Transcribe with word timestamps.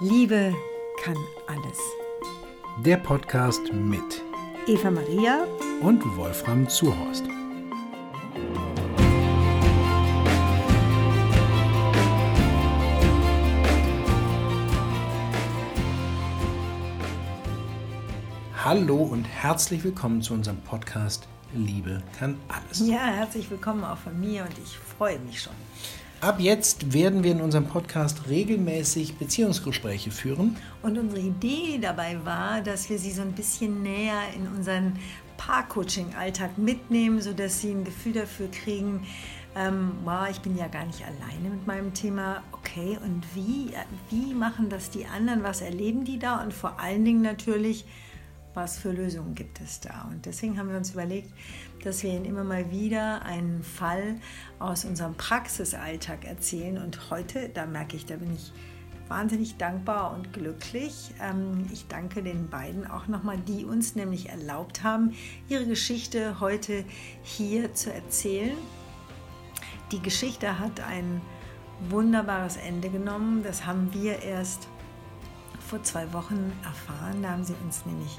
Liebe 0.00 0.54
kann 1.02 1.16
alles. 1.48 1.76
Der 2.84 2.98
Podcast 2.98 3.72
mit 3.72 4.22
Eva 4.68 4.92
Maria 4.92 5.44
und 5.80 6.00
Wolfram 6.16 6.68
Zuhorst. 6.68 7.24
Hallo 18.64 18.98
und 18.98 19.24
herzlich 19.24 19.82
willkommen 19.82 20.22
zu 20.22 20.34
unserem 20.34 20.60
Podcast 20.60 21.26
Liebe 21.52 22.04
kann 22.16 22.38
alles. 22.46 22.86
Ja, 22.86 23.04
herzlich 23.04 23.50
willkommen 23.50 23.82
auch 23.82 23.98
von 23.98 24.20
mir 24.20 24.42
und 24.42 24.56
ich 24.62 24.78
freue 24.78 25.18
mich 25.18 25.42
schon. 25.42 25.54
Ab 26.20 26.40
jetzt 26.40 26.92
werden 26.92 27.22
wir 27.22 27.30
in 27.30 27.40
unserem 27.40 27.66
Podcast 27.66 28.28
regelmäßig 28.28 29.18
Beziehungsgespräche 29.18 30.10
führen. 30.10 30.56
Und 30.82 30.98
unsere 30.98 31.20
Idee 31.20 31.78
dabei 31.80 32.18
war, 32.24 32.60
dass 32.60 32.90
wir 32.90 32.98
Sie 32.98 33.12
so 33.12 33.22
ein 33.22 33.34
bisschen 33.34 33.84
näher 33.84 34.22
in 34.34 34.48
unseren 34.48 34.98
Paar-Coaching-Alltag 35.36 36.58
mitnehmen, 36.58 37.20
sodass 37.20 37.60
Sie 37.60 37.70
ein 37.70 37.84
Gefühl 37.84 38.14
dafür 38.14 38.50
kriegen, 38.50 39.06
ähm, 39.54 39.92
wow, 40.02 40.26
ich 40.28 40.40
bin 40.40 40.56
ja 40.56 40.66
gar 40.66 40.86
nicht 40.86 41.04
alleine 41.04 41.50
mit 41.50 41.64
meinem 41.68 41.94
Thema. 41.94 42.42
Okay, 42.50 42.98
und 43.00 43.22
wie, 43.36 43.70
wie 44.10 44.34
machen 44.34 44.70
das 44.70 44.90
die 44.90 45.06
anderen? 45.06 45.44
Was 45.44 45.60
erleben 45.60 46.04
die 46.04 46.18
da? 46.18 46.42
Und 46.42 46.52
vor 46.52 46.80
allen 46.80 47.04
Dingen 47.04 47.22
natürlich, 47.22 47.84
was 48.54 48.78
für 48.78 48.92
Lösungen 48.92 49.34
gibt 49.34 49.60
es 49.60 49.80
da. 49.80 50.08
Und 50.10 50.26
deswegen 50.26 50.58
haben 50.58 50.70
wir 50.70 50.76
uns 50.76 50.92
überlegt, 50.92 51.32
dass 51.84 52.02
wir 52.02 52.10
Ihnen 52.10 52.24
immer 52.24 52.44
mal 52.44 52.70
wieder 52.70 53.22
einen 53.22 53.62
Fall 53.62 54.16
aus 54.58 54.84
unserem 54.84 55.14
Praxisalltag 55.14 56.24
erzählen. 56.24 56.78
Und 56.78 57.10
heute, 57.10 57.48
da 57.48 57.66
merke 57.66 57.96
ich, 57.96 58.06
da 58.06 58.16
bin 58.16 58.34
ich 58.34 58.52
wahnsinnig 59.08 59.56
dankbar 59.56 60.14
und 60.14 60.32
glücklich. 60.32 61.12
Ähm, 61.20 61.66
ich 61.72 61.86
danke 61.88 62.22
den 62.22 62.48
beiden 62.48 62.86
auch 62.86 63.06
nochmal, 63.08 63.38
die 63.38 63.64
uns 63.64 63.94
nämlich 63.94 64.28
erlaubt 64.28 64.82
haben, 64.82 65.14
ihre 65.48 65.66
Geschichte 65.66 66.40
heute 66.40 66.84
hier 67.22 67.74
zu 67.74 67.92
erzählen. 67.92 68.56
Die 69.92 70.00
Geschichte 70.00 70.58
hat 70.58 70.80
ein 70.80 71.20
wunderbares 71.88 72.56
Ende 72.56 72.90
genommen. 72.90 73.42
Das 73.42 73.64
haben 73.64 73.92
wir 73.94 74.22
erst 74.22 74.68
vor 75.68 75.82
zwei 75.82 76.12
Wochen 76.12 76.52
erfahren. 76.64 77.22
Da 77.22 77.30
haben 77.30 77.44
sie 77.44 77.54
uns 77.62 77.84
nämlich 77.86 78.18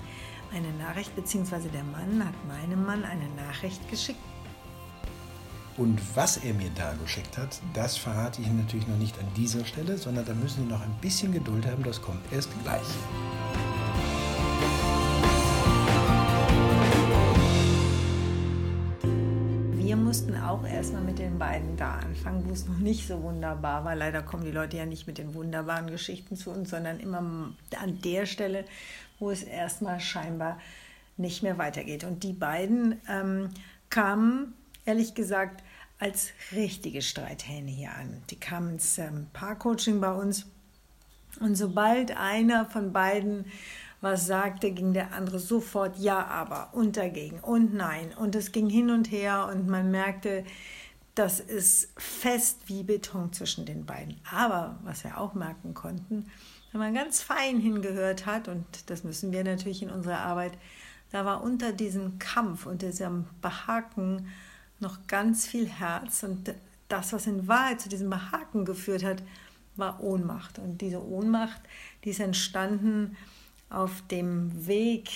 eine 0.53 0.72
Nachricht, 0.73 1.16
beziehungsweise 1.16 1.69
der 1.69 1.83
Mann 1.83 2.23
hat 2.25 2.36
meinem 2.47 2.86
Mann 2.86 3.03
eine 3.03 3.28
Nachricht 3.30 3.89
geschickt. 3.89 4.19
Und 5.77 6.00
was 6.16 6.38
er 6.38 6.53
mir 6.53 6.70
da 6.75 6.94
geschickt 7.02 7.38
hat, 7.38 7.59
das 7.73 7.97
verrate 7.97 8.42
ich 8.42 8.50
natürlich 8.50 8.88
noch 8.88 8.97
nicht 8.97 9.17
an 9.17 9.25
dieser 9.36 9.64
Stelle, 9.66 9.97
sondern 9.97 10.25
da 10.25 10.33
müssen 10.33 10.64
Sie 10.64 10.70
noch 10.70 10.81
ein 10.81 10.94
bisschen 11.00 11.31
Geduld 11.31 11.66
haben, 11.66 11.83
das 11.83 12.02
kommt 12.02 12.20
erst 12.31 12.50
gleich. 12.64 12.81
Mussten 20.09 20.35
auch 20.38 20.65
erstmal 20.65 21.03
mit 21.03 21.19
den 21.19 21.38
beiden 21.38 21.77
da 21.77 21.97
anfangen, 21.97 22.43
wo 22.49 22.52
es 22.52 22.65
noch 22.65 22.79
nicht 22.79 23.07
so 23.07 23.21
wunderbar 23.21 23.85
war. 23.85 23.95
Leider 23.95 24.23
kommen 24.23 24.43
die 24.43 24.49
Leute 24.49 24.75
ja 24.75 24.88
nicht 24.88 25.05
mit 25.05 25.19
den 25.19 25.35
wunderbaren 25.35 25.85
Geschichten 25.85 26.35
zu 26.35 26.49
uns, 26.49 26.71
sondern 26.71 26.99
immer 26.99 27.53
an 27.79 28.02
der 28.03 28.25
Stelle, 28.25 28.65
wo 29.19 29.30
es 29.30 29.43
erstmal 29.43 29.99
scheinbar 29.99 30.57
nicht 31.17 31.43
mehr 31.43 31.59
weitergeht. 31.59 32.05
Und 32.05 32.23
die 32.23 32.33
beiden 32.33 32.99
ähm, 33.07 33.52
kamen, 33.91 34.55
ehrlich 34.83 35.13
gesagt, 35.13 35.61
als 35.99 36.31
richtige 36.53 37.03
Streithähne 37.03 37.69
hier 37.69 37.91
an. 37.91 38.23
Die 38.31 38.39
kamen 38.39 38.71
ins 38.71 38.97
ähm, 38.97 39.27
Paarcoaching 39.33 40.02
bei 40.02 40.11
uns. 40.11 40.47
Und 41.39 41.53
sobald 41.53 42.17
einer 42.17 42.65
von 42.65 42.93
beiden 42.93 43.45
was 44.02 44.28
sagte, 44.28 44.72
ging 44.72 44.94
der 44.94 45.14
andere 45.14 45.39
sofort 45.39 45.98
ja, 45.98 46.26
aber 46.26 46.70
und 46.73 46.98
dagegen 46.98 47.39
und 47.39 47.73
nein. 47.73 48.14
Und 48.17 48.36
es 48.36 48.52
ging 48.52 48.70
hin 48.70 48.89
und 48.89 49.11
her 49.11 49.49
und 49.52 49.67
man 49.67 49.92
merkte, 49.92 50.45
das 51.15 51.39
ist 51.39 51.92
fest 51.99 52.61
wie 52.67 52.83
Beton 52.83 53.33
zwischen 53.33 53.65
den 53.65 53.86
beiden. 53.86 54.15
Aber 54.32 54.80
was 54.83 55.04
wir 55.04 55.17
auch 55.17 55.33
merken 55.33 55.73
konnten, 55.73 56.27
wenn 56.71 56.80
man 56.80 56.93
ganz 56.93 57.21
fein 57.21 57.59
hingehört 57.59 58.26
hat, 58.26 58.48
und 58.48 58.65
das 58.89 59.04
müssen 59.04 59.32
wir 59.32 59.43
natürlich 59.43 59.82
in 59.82 59.89
unserer 59.89 60.20
Arbeit, 60.20 60.54
da 61.11 61.26
war 61.26 61.43
unter 61.43 61.73
diesem 61.73 62.20
Kampf, 62.20 62.67
unter 62.67 62.88
diesem 62.88 63.26
Behaken 63.42 64.27
noch 64.80 65.08
ganz 65.08 65.48
viel 65.48 65.67
Herz. 65.67 66.23
Und 66.23 66.54
das, 66.88 67.11
was 67.11 67.27
in 67.27 67.48
Wahrheit 67.48 67.82
zu 67.82 67.89
diesem 67.89 68.09
Behaken 68.09 68.64
geführt 68.64 69.04
hat, 69.04 69.23
war 69.76 70.02
Ohnmacht. 70.02 70.59
Und 70.59 70.80
diese 70.80 71.04
Ohnmacht, 71.04 71.61
die 72.04 72.11
ist 72.11 72.20
entstanden 72.20 73.17
auf 73.69 74.03
dem 74.09 74.67
Weg 74.67 75.09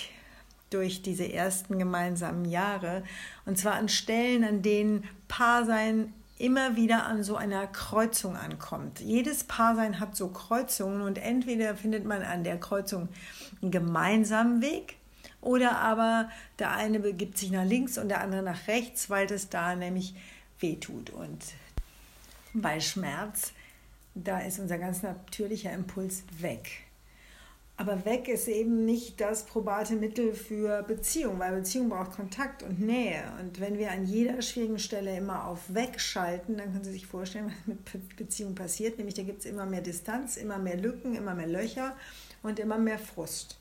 durch 0.70 1.02
diese 1.02 1.32
ersten 1.32 1.78
gemeinsamen 1.78 2.46
Jahre. 2.46 3.04
Und 3.46 3.58
zwar 3.58 3.74
an 3.74 3.90
Stellen, 3.90 4.44
an 4.44 4.62
denen 4.62 5.04
Paarsein 5.28 6.14
immer 6.38 6.76
wieder 6.76 7.06
an 7.06 7.24
so 7.24 7.36
einer 7.36 7.68
Kreuzung 7.68 8.36
ankommt. 8.36 9.00
Jedes 9.00 9.44
Paarsein 9.44 10.00
hat 10.00 10.16
so 10.16 10.30
Kreuzungen 10.30 11.02
und 11.02 11.18
entweder 11.18 11.76
findet 11.76 12.06
man 12.06 12.24
an 12.24 12.44
der 12.44 12.60
Kreuzung 12.60 13.08
einen 13.62 13.72
gemeinsamen 13.72 14.62
Weg 14.62 14.98
oder 15.42 15.78
aber 15.78 16.30
der 16.60 16.72
eine 16.72 17.00
begibt 17.00 17.38
sich 17.38 17.52
nach 17.52 17.66
links 17.66 17.98
und 17.98 18.10
der 18.10 18.22
andere 18.22 18.42
nach 18.42 18.68
rechts, 18.68 19.10
weil 19.10 19.28
das 19.28 19.50
da 19.50 19.76
nämlich 19.76 20.16
wehtut. 20.60 21.12
Und 21.12 21.44
bei 22.54 22.80
Schmerz, 22.80 23.54
da 24.16 24.40
ist 24.40 24.60
unser 24.60 24.78
ganz 24.78 25.04
natürlicher 25.04 25.72
Impuls 25.72 26.24
weg. 26.40 26.84
Aber 27.84 28.06
weg 28.06 28.30
ist 28.30 28.48
eben 28.48 28.86
nicht 28.86 29.20
das 29.20 29.46
probate 29.46 29.98
Mittel 29.98 30.34
für 30.34 30.84
Beziehung, 30.84 31.38
weil 31.40 31.58
Beziehung 31.58 31.90
braucht 31.90 32.14
Kontakt 32.14 32.64
und 32.64 32.80
Nähe. 32.80 33.24
Und 33.42 33.60
wenn 33.60 33.78
wir 33.78 33.92
an 33.92 34.06
jeder 34.06 34.42
schwierigen 34.42 34.80
Stelle 34.80 35.18
immer 35.18 35.46
auf 35.46 35.60
wegschalten, 35.68 36.56
dann 36.56 36.72
können 36.72 36.86
Sie 36.86 36.94
sich 36.94 37.06
vorstellen, 37.06 37.52
was 37.66 37.76
mit 37.94 38.16
Beziehung 38.16 38.56
passiert. 38.56 38.98
Nämlich 38.98 39.16
da 39.16 39.24
gibt 39.24 39.42
es 39.42 39.46
immer 39.46 39.66
mehr 39.66 39.82
Distanz, 39.82 40.38
immer 40.38 40.60
mehr 40.60 40.78
Lücken, 40.78 41.14
immer 41.14 41.36
mehr 41.36 41.48
Löcher 41.48 41.94
und 42.42 42.58
immer 42.58 42.78
mehr 42.78 42.98
Frust. 42.98 43.60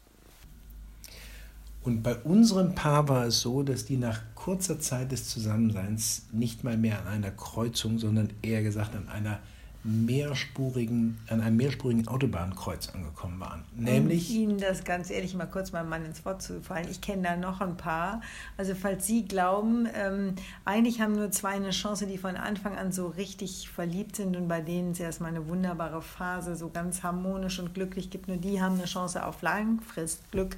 Und 1.82 2.05
bei 2.05 2.15
unserem 2.15 2.77
Paar 2.77 3.09
war 3.09 3.27
es 3.27 3.41
so, 3.41 3.65
dass 3.65 3.87
die 3.87 3.97
nach 3.97 4.21
kurzer 4.37 4.78
Zeit 4.78 5.11
des 5.11 5.28
Zusammenseins 5.28 6.27
nicht 6.31 6.62
mal 6.62 6.77
mehr 6.77 7.00
an 7.00 7.09
einer 7.09 7.32
Kreuzung, 7.32 7.99
sondern 7.99 8.31
eher 8.41 8.62
gesagt 8.62 8.94
an 8.94 9.09
einer 9.09 9.41
mehrspurigen, 9.84 11.19
an 11.28 11.41
einem 11.41 11.56
mehrspurigen 11.56 12.06
Autobahnkreuz 12.06 12.88
angekommen 12.91 13.41
waren. 13.41 13.65
Nämlich. 13.76 14.31
Um 14.31 14.37
Ihnen 14.37 14.59
das 14.59 14.84
ganz 14.84 15.10
ehrlich 15.10 15.34
mal 15.34 15.47
kurz 15.47 15.72
meinem 15.72 15.88
Mann 15.88 16.04
ins 16.04 16.25
Wort 16.25 16.43
zu 16.43 16.60
fallen. 16.60 16.87
Ich 16.91 17.00
kenne 17.00 17.22
da 17.22 17.37
noch 17.37 17.60
ein 17.60 17.76
paar. 17.76 18.20
Also, 18.56 18.75
falls 18.75 19.06
Sie 19.06 19.25
glauben, 19.25 19.88
ähm, 19.94 20.34
eigentlich 20.65 21.00
haben 21.00 21.15
nur 21.15 21.31
zwei 21.31 21.50
eine 21.50 21.70
Chance, 21.70 22.06
die 22.06 22.19
von 22.19 22.37
Anfang 22.37 22.76
an 22.76 22.93
so 22.93 23.09
richtig 23.09 23.69
verliebt 23.69 24.16
sind 24.16 24.37
und 24.37 24.47
bei 24.47 24.60
denen 24.60 24.93
es 24.93 25.00
erstmal 25.00 25.31
eine 25.31 25.48
wunderbare 25.48 26.03
Phase 26.03 26.54
so 26.54 26.70
ganz 26.70 27.03
harmonisch 27.03 27.59
und 27.59 27.75
glücklich 27.75 28.10
gibt. 28.10 28.28
Nur 28.28 28.37
die 28.37 28.60
haben 28.60 28.76
eine 28.76 28.84
Chance 28.84 29.25
auf 29.25 29.43
Langfristglück. 29.43 30.56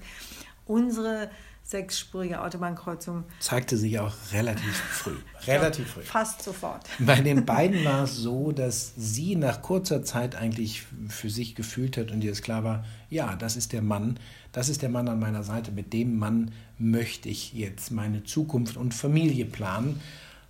Unsere 0.66 1.30
sechsspurige 1.74 2.40
Autobahnkreuzung. 2.40 3.24
Zeigte 3.40 3.76
sich 3.76 3.98
auch 3.98 4.14
relativ 4.32 4.76
früh. 4.76 5.16
Relativ 5.48 5.88
früh. 5.90 6.02
Fast 6.02 6.42
sofort. 6.42 6.86
Bei 7.00 7.20
den 7.20 7.44
beiden 7.46 7.84
war 7.84 8.04
es 8.04 8.16
so, 8.16 8.52
dass 8.52 8.92
sie 8.96 9.34
nach 9.34 9.60
kurzer 9.60 10.04
Zeit 10.04 10.36
eigentlich 10.36 10.84
für 11.08 11.30
sich 11.30 11.56
gefühlt 11.56 11.96
hat 11.96 12.12
und 12.12 12.22
ihr 12.22 12.30
es 12.30 12.42
klar 12.42 12.62
war, 12.62 12.84
ja, 13.10 13.34
das 13.34 13.56
ist 13.56 13.72
der 13.72 13.82
Mann, 13.82 14.20
das 14.52 14.68
ist 14.68 14.82
der 14.82 14.88
Mann 14.88 15.08
an 15.08 15.18
meiner 15.18 15.42
Seite, 15.42 15.72
mit 15.72 15.92
dem 15.92 16.16
Mann 16.16 16.52
möchte 16.78 17.28
ich 17.28 17.52
jetzt 17.52 17.90
meine 17.90 18.22
Zukunft 18.22 18.76
und 18.76 18.94
Familie 18.94 19.44
planen. 19.44 20.00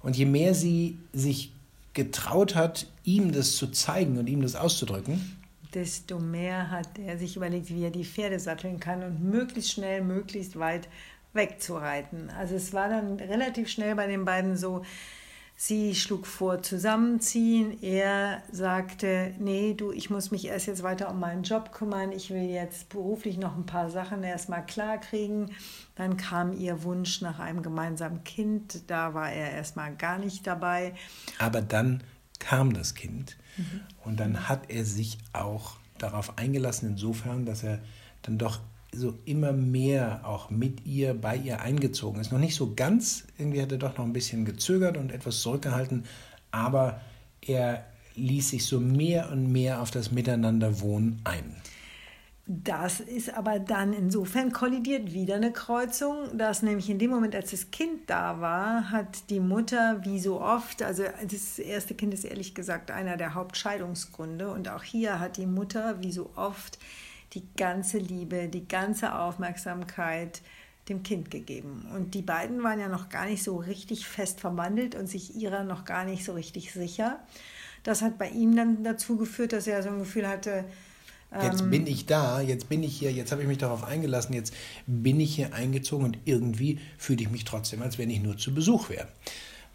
Und 0.02 0.18
je 0.18 0.26
mehr 0.26 0.54
sie 0.54 0.98
sich 1.14 1.52
getraut 1.94 2.54
hat, 2.54 2.86
ihm 3.02 3.32
das 3.32 3.56
zu 3.56 3.68
zeigen 3.68 4.18
und 4.18 4.28
ihm 4.28 4.42
das 4.42 4.56
auszudrücken, 4.56 5.38
desto 5.74 6.18
mehr 6.18 6.70
hat 6.70 6.98
er 6.98 7.18
sich 7.18 7.36
überlegt, 7.36 7.68
wie 7.70 7.82
er 7.82 7.90
die 7.90 8.04
Pferde 8.04 8.38
satteln 8.38 8.78
kann 8.78 9.02
und 9.02 9.22
möglichst 9.22 9.72
schnell, 9.72 10.02
möglichst 10.02 10.58
weit 10.58 10.88
wegzureiten. 11.34 12.30
Also 12.30 12.54
es 12.54 12.72
war 12.72 12.88
dann 12.88 13.16
relativ 13.18 13.68
schnell 13.68 13.94
bei 13.94 14.06
den 14.06 14.24
beiden 14.24 14.56
so, 14.56 14.82
sie 15.56 15.94
schlug 15.94 16.26
vor 16.26 16.62
zusammenziehen, 16.62 17.80
er 17.82 18.42
sagte, 18.50 19.34
nee, 19.38 19.74
du, 19.74 19.92
ich 19.92 20.10
muss 20.10 20.30
mich 20.30 20.46
erst 20.46 20.66
jetzt 20.66 20.82
weiter 20.82 21.10
um 21.10 21.20
meinen 21.20 21.42
Job 21.42 21.72
kümmern, 21.72 22.12
ich 22.12 22.30
will 22.30 22.42
jetzt 22.42 22.88
beruflich 22.88 23.38
noch 23.38 23.56
ein 23.56 23.66
paar 23.66 23.90
Sachen 23.90 24.22
erstmal 24.22 24.66
klar 24.66 24.98
kriegen. 24.98 25.50
Dann 25.94 26.16
kam 26.16 26.52
ihr 26.52 26.82
Wunsch 26.82 27.20
nach 27.20 27.38
einem 27.38 27.62
gemeinsamen 27.62 28.24
Kind, 28.24 28.90
da 28.90 29.14
war 29.14 29.30
er 29.30 29.52
erstmal 29.52 29.94
gar 29.94 30.18
nicht 30.18 30.46
dabei. 30.46 30.94
Aber 31.38 31.62
dann 31.62 32.02
kam 32.40 32.72
das 32.72 32.94
Kind 32.94 33.36
mhm. 33.56 33.80
und 34.04 34.18
dann 34.18 34.48
hat 34.48 34.70
er 34.70 34.84
sich 34.84 35.18
auch 35.32 35.76
darauf 35.98 36.36
eingelassen, 36.36 36.90
insofern, 36.90 37.46
dass 37.46 37.62
er 37.62 37.80
dann 38.22 38.38
doch 38.38 38.60
so 38.94 39.14
immer 39.24 39.52
mehr 39.52 40.20
auch 40.24 40.50
mit 40.50 40.86
ihr, 40.86 41.14
bei 41.14 41.36
ihr 41.36 41.60
eingezogen 41.60 42.20
ist. 42.20 42.32
Noch 42.32 42.38
nicht 42.38 42.54
so 42.54 42.74
ganz, 42.74 43.24
irgendwie 43.38 43.62
hat 43.62 43.72
er 43.72 43.78
doch 43.78 43.96
noch 43.98 44.04
ein 44.04 44.12
bisschen 44.12 44.44
gezögert 44.44 44.96
und 44.96 45.12
etwas 45.12 45.40
zurückgehalten, 45.40 46.04
aber 46.50 47.00
er 47.40 47.84
ließ 48.16 48.50
sich 48.50 48.66
so 48.66 48.80
mehr 48.80 49.30
und 49.30 49.50
mehr 49.50 49.82
auf 49.82 49.90
das 49.90 50.12
Miteinanderwohnen 50.12 51.20
ein. 51.24 51.56
Das 52.46 53.00
ist 53.00 53.32
aber 53.32 53.58
dann 53.58 53.94
insofern 53.94 54.52
kollidiert 54.52 55.14
wieder 55.14 55.36
eine 55.36 55.50
Kreuzung, 55.50 56.36
dass 56.36 56.60
nämlich 56.60 56.90
in 56.90 56.98
dem 56.98 57.10
Moment, 57.10 57.34
als 57.34 57.52
das 57.52 57.70
Kind 57.70 58.10
da 58.10 58.38
war, 58.42 58.90
hat 58.90 59.30
die 59.30 59.40
Mutter 59.40 60.04
wie 60.04 60.20
so 60.20 60.42
oft, 60.42 60.82
also 60.82 61.04
das 61.22 61.58
erste 61.58 61.94
Kind 61.94 62.12
ist 62.12 62.24
ehrlich 62.24 62.54
gesagt 62.54 62.90
einer 62.90 63.16
der 63.16 63.32
Hauptscheidungsgründe 63.32 64.50
und 64.50 64.68
auch 64.68 64.82
hier 64.82 65.20
hat 65.20 65.38
die 65.38 65.46
Mutter 65.46 66.02
wie 66.02 66.12
so 66.12 66.30
oft 66.36 66.78
die 67.34 67.46
ganze 67.56 67.98
Liebe, 67.98 68.48
die 68.48 68.66
ganze 68.66 69.18
Aufmerksamkeit 69.18 70.42
dem 70.88 71.02
Kind 71.02 71.30
gegeben. 71.30 71.86
Und 71.94 72.14
die 72.14 72.22
beiden 72.22 72.62
waren 72.62 72.78
ja 72.78 72.88
noch 72.88 73.08
gar 73.08 73.26
nicht 73.26 73.42
so 73.42 73.56
richtig 73.56 74.06
fest 74.06 74.40
verwandelt 74.40 74.94
und 74.94 75.08
sich 75.08 75.34
ihrer 75.34 75.64
noch 75.64 75.84
gar 75.84 76.04
nicht 76.04 76.24
so 76.24 76.32
richtig 76.32 76.72
sicher. 76.72 77.20
Das 77.82 78.02
hat 78.02 78.18
bei 78.18 78.28
ihm 78.28 78.54
dann 78.54 78.84
dazu 78.84 79.16
geführt, 79.16 79.52
dass 79.52 79.66
er 79.66 79.82
so 79.82 79.88
ein 79.88 79.98
Gefühl 79.98 80.28
hatte, 80.28 80.64
Jetzt 81.42 81.62
ähm, 81.62 81.70
bin 81.70 81.86
ich 81.86 82.06
da, 82.06 82.40
jetzt 82.40 82.68
bin 82.68 82.84
ich 82.84 82.96
hier, 82.96 83.10
jetzt 83.10 83.32
habe 83.32 83.42
ich 83.42 83.48
mich 83.48 83.58
darauf 83.58 83.82
eingelassen, 83.82 84.34
jetzt 84.34 84.54
bin 84.86 85.18
ich 85.18 85.34
hier 85.34 85.52
eingezogen 85.52 86.04
und 86.04 86.18
irgendwie 86.26 86.78
fühle 86.96 87.22
ich 87.22 87.30
mich 87.30 87.44
trotzdem, 87.44 87.82
als 87.82 87.98
wenn 87.98 88.08
ich 88.08 88.22
nur 88.22 88.36
zu 88.36 88.54
Besuch 88.54 88.88
wäre. 88.88 89.08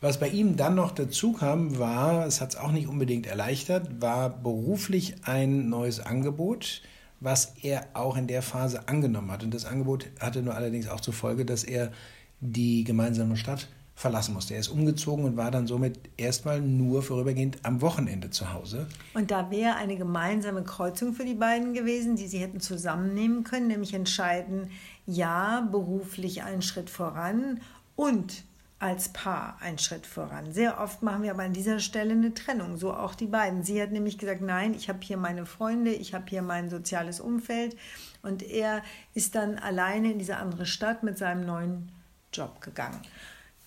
Was 0.02 0.20
bei 0.20 0.30
ihm 0.30 0.56
dann 0.56 0.76
noch 0.76 0.92
dazu 0.92 1.34
kam, 1.34 1.78
war, 1.78 2.26
es 2.26 2.40
hat 2.40 2.52
es 2.52 2.56
auch 2.56 2.72
nicht 2.72 2.88
unbedingt 2.88 3.28
erleichtert, 3.28 4.02
war 4.02 4.30
beruflich 4.30 5.16
ein 5.24 5.68
neues 5.68 6.00
Angebot, 6.00 6.82
was 7.19 7.54
er 7.62 7.88
auch 7.94 8.18
in 8.18 8.27
der 8.27 8.42
Phase 8.42 8.88
angenommen 8.88 9.31
hat. 9.31 9.44
Und 9.44 9.54
das 9.54 9.66
Angebot 9.66 10.07
hatte 10.19 10.42
nur 10.42 10.56
allerdings 10.56 10.88
auch 10.88 11.01
zur 11.01 11.13
Folge, 11.13 11.45
dass 11.45 11.63
er 11.63 11.92
die 12.39 12.83
gemeinsame 12.83 13.36
Stadt 13.36 13.68
verlassen 14.00 14.33
musste. 14.33 14.54
Er 14.54 14.62
ist 14.62 14.69
umgezogen 14.69 15.25
und 15.25 15.36
war 15.36 15.51
dann 15.51 15.68
somit 15.68 16.00
erstmal 16.16 16.62
nur 16.62 17.04
vorübergehend 17.04 17.57
am 17.63 17.81
Wochenende 17.81 18.30
zu 18.30 18.54
Hause. 18.54 18.88
Und 19.13 19.30
da 19.30 19.51
wäre 19.51 19.75
eine 19.75 19.98
gemeinsame 19.98 20.63
Kreuzung 20.63 21.13
für 21.13 21.25
die 21.25 21.33
beiden 21.33 21.74
gewesen, 21.74 22.16
die 22.16 22.27
sie 22.27 22.39
hätten 22.39 22.62
zusammennehmen 22.62 23.44
können, 23.44 23.68
nämlich 23.68 23.94
entscheiden, 23.94 24.72
ja, 25.06 25.68
beruflich 25.69 26.44
einen 26.44 26.62
Schritt 26.62 26.89
voran 26.89 27.60
und 27.98 28.44
als 28.80 29.10
Paar 29.10 29.58
einen 29.62 29.78
Schritt 29.78 30.08
voran. 30.08 30.54
Sehr 30.54 30.80
oft 30.80 31.04
machen 31.04 31.24
wir 31.24 31.31
aber 31.31 31.44
an 31.44 31.52
dieser 31.52 31.80
Stelle 31.80 32.14
eine 32.14 32.34
Trennung, 32.34 32.78
so 32.78 32.94
auch 32.94 33.14
die 33.14 33.28
beiden. 33.28 33.62
Sie 33.64 33.81
hat 33.81 33.92
nämlich 33.92 34.18
gesagt, 34.18 34.42
nein, 34.42 34.74
ich 34.74 34.88
habe 34.88 35.00
hier 35.02 35.18
meine 35.18 35.46
Freunde, 35.46 35.92
ich 35.92 36.14
habe 36.14 36.26
hier 36.30 36.42
mein 36.42 36.70
soziales 36.70 37.20
Umfeld 37.20 37.76
und 38.22 38.42
er 38.42 38.81
ist 39.14 39.36
dann 39.36 39.58
alleine 39.58 40.14
in 40.14 40.20
diese 40.20 40.38
andere 40.38 40.66
Stadt 40.66 41.04
mit 41.04 41.18
seinem 41.18 41.46
neuen 41.46 41.92
Job 42.31 42.62
gegangen. 42.62 43.02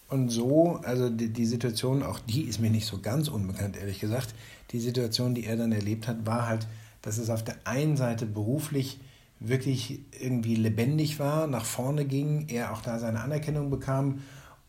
Und 0.09 0.31
so, 0.31 0.81
also 0.83 1.11
die, 1.11 1.29
die, 1.29 1.47
Situation, 1.47 2.03
auch 2.03 2.19
die 2.19 2.43
ist 2.43 2.61
mir 2.61 2.71
nicht 2.71 2.87
so 2.87 2.99
ganz 3.01 3.29
unbekannt, 3.29 3.77
ehrlich 3.77 4.01
gesagt. 4.01 4.35
Die 4.71 4.81
Situation, 4.81 5.35
die 5.35 5.45
er 5.45 5.57
dann 5.57 5.73
erlebt 5.73 6.09
hat, 6.09 6.25
war 6.25 6.49
halt, 6.49 6.67
dass 7.03 7.19
es 7.19 7.29
auf 7.29 7.45
der 7.45 7.57
einen 7.65 7.99
Seite 7.99 8.25
beruflich 8.25 9.01
wirklich 9.41 10.01
irgendwie 10.19 10.55
lebendig 10.55 11.19
war, 11.19 11.47
nach 11.47 11.65
vorne 11.65 12.05
ging, 12.05 12.47
er 12.49 12.73
auch 12.73 12.81
da 12.81 12.99
seine 12.99 13.21
Anerkennung 13.21 13.71
bekam 13.71 14.21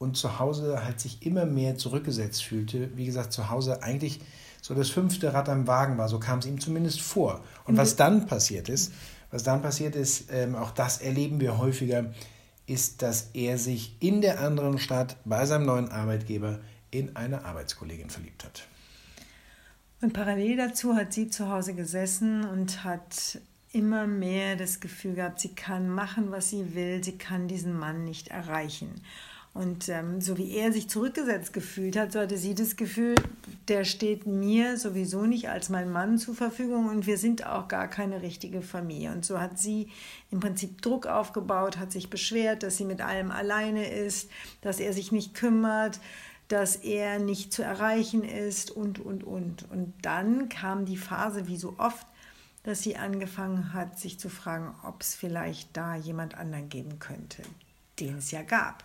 und 0.04 0.18
zu 0.18 0.38
Hause 0.38 0.84
halt 0.86 1.00
sich 1.00 1.26
immer 1.26 1.46
mehr 1.46 1.78
zurückgesetzt 1.78 2.44
fühlte. 2.44 2.96
Wie 2.96 3.06
gesagt, 3.06 3.32
zu 3.34 3.50
Hause 3.50 3.82
eigentlich 3.82 4.20
so 4.62 4.76
das 4.76 4.90
fünfte 4.90 5.34
Rad 5.34 5.50
am 5.50 5.66
Wagen 5.66 5.98
war, 5.98 6.10
so 6.10 6.20
kam 6.20 6.40
es 6.40 6.46
ihm 6.46 6.60
zumindest 6.60 7.02
vor. 7.02 7.42
Und 7.66 7.78
was 7.78 7.96
dann 7.96 8.28
passiert 8.28 8.70
ist, 8.70 8.94
was 9.32 9.44
dann 9.44 9.62
passiert 9.62 9.96
ist, 9.96 10.26
ähm, 10.32 10.56
auch 10.56 10.72
das 10.72 11.00
erleben 11.00 11.40
wir 11.40 11.58
häufiger, 11.58 12.14
ist, 12.66 13.02
dass 13.02 13.32
er 13.34 13.58
sich 13.58 13.98
in 14.00 14.22
der 14.22 14.42
anderen 14.42 14.78
Stadt 14.78 15.18
bei 15.26 15.46
seinem 15.46 15.66
neuen 15.66 15.90
Arbeitgeber 15.90 16.60
in 16.92 17.16
eine 17.16 17.44
Arbeitskollegin 17.46 18.10
verliebt 18.10 18.44
hat. 18.44 18.68
Und 20.02 20.14
parallel 20.14 20.58
dazu 20.58 20.96
hat 20.96 21.14
sie 21.14 21.30
zu 21.30 21.50
Hause 21.50 21.74
gesessen 21.74 22.46
und 22.46 22.84
hat 22.84 23.40
immer 23.72 24.06
mehr 24.06 24.56
das 24.56 24.80
Gefühl 24.80 25.16
gehabt, 25.16 25.40
sie 25.40 25.56
kann 25.56 25.90
machen, 25.90 26.32
was 26.32 26.50
sie 26.50 26.76
will, 26.76 27.04
sie 27.04 27.18
kann 27.18 27.48
diesen 27.48 27.78
Mann 27.78 28.04
nicht 28.06 28.28
erreichen. 28.28 29.02
Und 29.54 29.88
ähm, 29.88 30.20
so 30.20 30.38
wie 30.40 30.52
er 30.52 30.74
sich 30.74 30.90
zurückgesetzt 30.90 31.54
gefühlt 31.54 31.96
hat, 31.96 32.12
so 32.12 32.20
hatte 32.20 32.40
sie 32.40 32.56
das 32.56 32.76
Gefühl, 32.76 33.14
der 33.68 33.86
steht 33.86 34.26
mir 34.26 34.78
sowieso 34.78 35.28
nicht 35.28 35.48
als 35.48 35.70
mein 35.70 35.92
Mann 35.92 36.18
zur 36.18 36.34
Verfügung 36.34 36.88
und 36.90 37.06
wir 37.06 37.20
sind 37.20 37.46
auch 37.46 37.68
gar 37.68 37.88
keine 37.88 38.24
richtige 38.24 38.64
Familie. 38.64 39.12
Und 39.12 39.24
so 39.24 39.40
hat 39.40 39.60
sie 39.60 39.90
im 40.32 40.40
Prinzip 40.40 40.82
Druck 40.82 41.06
aufgebaut, 41.06 41.78
hat 41.78 41.92
sich 41.92 42.10
beschwert, 42.10 42.64
dass 42.64 42.78
sie 42.78 42.86
mit 42.86 43.02
allem 43.02 43.30
alleine 43.30 43.88
ist, 43.88 44.32
dass 44.62 44.80
er 44.80 44.92
sich 44.92 45.12
nicht 45.12 45.36
kümmert, 45.36 46.00
dass 46.48 46.76
er 46.76 47.20
nicht 47.20 47.54
zu 47.54 47.62
erreichen 47.62 48.24
ist 48.24 48.72
und, 48.72 49.00
und, 49.00 49.24
und. 49.24 49.70
Und 49.70 49.94
dann 50.02 50.50
kam 50.50 50.86
die 50.86 50.98
Phase, 50.98 51.48
wie 51.48 51.58
so 51.58 51.76
oft, 51.78 52.08
dass 52.64 52.82
sie 52.82 52.96
angefangen 52.96 53.74
hat, 53.74 54.00
sich 54.00 54.20
zu 54.20 54.30
fragen, 54.30 54.74
ob 54.84 55.02
es 55.02 55.14
vielleicht 55.14 55.78
da 55.78 55.96
jemand 55.96 56.36
anderen 56.36 56.70
geben 56.70 56.98
könnte, 56.98 57.44
den 58.00 58.18
es 58.18 58.32
ja 58.32 58.42
gab. 58.42 58.84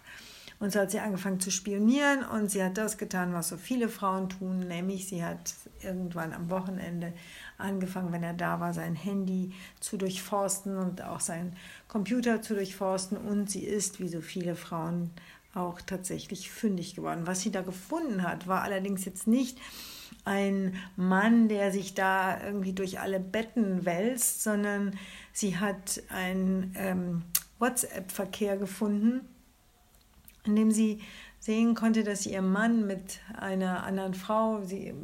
Und 0.61 0.73
so 0.73 0.81
hat 0.81 0.91
sie 0.91 0.99
angefangen 0.99 1.39
zu 1.39 1.53
spionieren 1.53 2.25
und 2.25 2.51
sie 2.51 2.63
hat 2.63 2.79
das 2.79 2.99
getan, 2.99 3.33
was 3.33 3.49
so 3.49 3.57
viele 3.57 3.89
Frauen 3.89 4.29
tun, 4.29 4.59
nämlich 4.59 5.07
sie 5.07 5.25
hat 5.25 5.55
irgendwann 5.83 6.33
am 6.33 6.51
Wochenende 6.51 7.13
angefangen, 7.59 8.13
wenn 8.13 8.25
er 8.25 8.35
da 8.35 8.59
war, 8.59 8.75
sein 8.75 8.97
Handy 8.97 9.53
zu 9.79 9.97
durchforsten 9.97 10.77
und 10.77 11.03
auch 11.03 11.21
seinen 11.21 11.55
Computer 11.87 12.43
zu 12.43 12.55
durchforsten 12.55 13.17
und 13.17 13.49
sie 13.49 13.63
ist, 13.63 14.01
wie 14.01 14.09
so 14.09 14.21
viele 14.21 14.57
Frauen, 14.57 15.11
auch 15.55 15.81
tatsächlich 15.81 16.51
fündig 16.51 16.95
geworden. 16.95 17.27
Was 17.27 17.41
sie 17.41 17.51
da 17.51 17.63
gefunden 17.63 18.23
hat, 18.23 18.47
war 18.47 18.63
allerdings 18.63 19.05
jetzt 19.05 19.27
nicht 19.27 19.59
ein 20.25 20.77
Mann, 20.97 21.49
der 21.49 21.73
sich 21.73 21.95
da 21.95 22.43
irgendwie 22.45 22.73
durch 22.73 23.01
alle 23.01 23.21
Betten 23.21 23.85
wälzt, 23.85 24.43
sondern 24.43 24.99
sie 25.33 25.57
hat 25.57 26.03
einen 26.11 26.75
ähm, 26.77 27.23
WhatsApp-Verkehr 27.59 28.57
gefunden, 28.57 29.21
in 30.45 30.57
dem 30.57 30.71
sie 30.71 31.01
sehen 31.41 31.75
konnte, 31.75 32.05
dass 32.05 32.27
ihr 32.27 32.43
Mann 32.43 32.87
mit 32.87 33.21
einer 33.39 33.85
anderen 33.85 34.15
Frau, 34.15 34.63
sie 34.63 34.95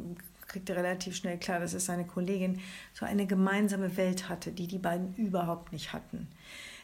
kriegte 0.47 0.75
relativ 0.75 1.15
schnell 1.15 1.37
klar, 1.37 1.59
das 1.59 1.73
ist 1.73 1.85
seine 1.85 2.05
Kollegin, 2.05 2.59
so 2.93 3.05
eine 3.05 3.25
gemeinsame 3.25 3.97
Welt 3.97 4.29
hatte, 4.29 4.51
die 4.51 4.67
die 4.67 4.77
beiden 4.77 5.15
überhaupt 5.15 5.71
nicht 5.71 5.93
hatten. 5.93 6.27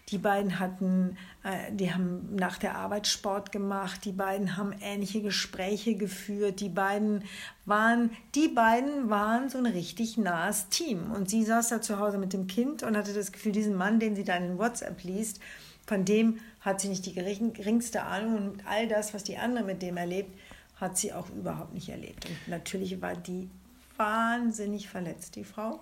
Die 0.10 0.18
beiden 0.18 0.60
hatten, 0.60 1.16
äh, 1.44 1.72
die 1.72 1.94
haben 1.94 2.36
nach 2.36 2.58
der 2.58 2.76
Arbeit 2.76 3.08
Sport 3.08 3.52
gemacht, 3.52 4.04
die 4.04 4.12
beiden 4.12 4.58
haben 4.58 4.74
ähnliche 4.82 5.22
Gespräche 5.22 5.96
geführt, 5.96 6.60
die 6.60 6.70
beiden 6.70 7.24
waren, 7.66 8.10
die 8.36 8.50
beiden 8.50 9.10
waren 9.10 9.50
so 9.50 9.58
ein 9.58 9.68
richtig 9.68 10.18
nahes 10.18 10.68
Team. 10.70 11.12
Und 11.12 11.30
sie 11.30 11.46
saß 11.46 11.70
da 11.70 11.82
zu 11.82 12.00
Hause 12.00 12.18
mit 12.18 12.34
dem 12.34 12.48
Kind 12.48 12.84
und 12.84 12.98
hatte 12.98 13.14
das 13.14 13.32
Gefühl, 13.32 13.54
diesen 13.54 13.76
Mann, 13.76 14.00
den 14.00 14.16
sie 14.16 14.24
da 14.24 14.36
in 14.36 14.58
WhatsApp 14.58 15.02
liest, 15.04 15.40
von 15.86 16.06
dem 16.06 16.40
hat 16.62 16.82
sie 16.82 16.90
nicht 16.90 17.06
die 17.06 17.14
geringste 17.14 18.04
Ahnung 18.04 18.52
und 18.52 18.68
all 18.68 18.88
das, 18.88 19.14
was 19.14 19.24
die 19.24 19.38
andere 19.38 19.64
mit 19.66 19.82
dem 19.82 19.98
erlebt, 19.98 20.32
hat 20.76 20.98
sie 20.98 21.14
auch 21.14 21.30
überhaupt 21.30 21.74
nicht 21.74 21.90
erlebt. 21.90 22.26
Und 22.26 22.48
natürlich 22.48 23.02
war 23.02 23.16
die 23.16 23.50
wahnsinnig 23.98 24.90
verletzt, 24.90 25.36
die 25.36 25.44
Frau. 25.44 25.80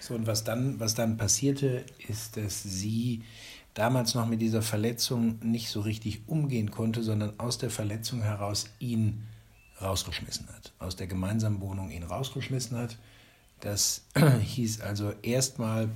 So, 0.00 0.14
und 0.14 0.26
was 0.26 0.44
dann, 0.44 0.78
was 0.80 0.94
dann 0.94 1.16
passierte, 1.16 1.84
ist, 2.08 2.36
dass 2.36 2.62
sie 2.62 3.22
damals 3.74 4.14
noch 4.14 4.26
mit 4.26 4.40
dieser 4.40 4.62
Verletzung 4.62 5.38
nicht 5.42 5.68
so 5.68 5.80
richtig 5.80 6.22
umgehen 6.28 6.70
konnte, 6.70 7.02
sondern 7.02 7.38
aus 7.38 7.58
der 7.58 7.70
Verletzung 7.70 8.22
heraus 8.22 8.70
ihn 8.78 9.24
rausgeschmissen 9.80 10.48
hat. 10.48 10.72
Aus 10.78 10.96
der 10.96 11.06
gemeinsamen 11.06 11.60
Wohnung 11.60 11.90
ihn 11.90 12.04
rausgeschmissen 12.04 12.78
hat. 12.78 12.96
Das 13.60 14.02
hieß 14.40 14.80
also 14.80 15.12
erstmal, 15.22 15.90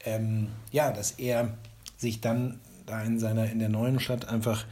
ähm, 0.00 0.48
ja, 0.72 0.92
dass 0.92 1.12
er 1.12 1.56
sich 1.96 2.20
dann 2.20 2.58
in 3.00 3.18
seiner 3.18 3.50
in 3.50 3.58
der 3.58 3.68
neuen 3.68 4.00
Stadt 4.00 4.28
einfach 4.28 4.66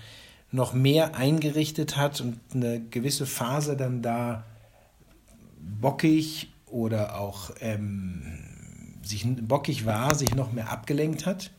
noch 0.52 0.72
mehr 0.72 1.14
eingerichtet 1.14 1.96
hat 1.96 2.20
und 2.20 2.38
eine 2.52 2.80
gewisse 2.80 3.26
Phase 3.26 3.76
dann 3.76 4.02
da 4.02 4.44
bockig 5.60 6.52
oder 6.66 7.18
auch 7.18 7.50
ähm, 7.60 8.22
sich 9.02 9.26
bockig 9.40 9.86
war, 9.86 10.14
sich 10.14 10.34
noch 10.34 10.52
mehr 10.52 10.70
abgelenkt 10.70 11.26
hat. 11.26 11.50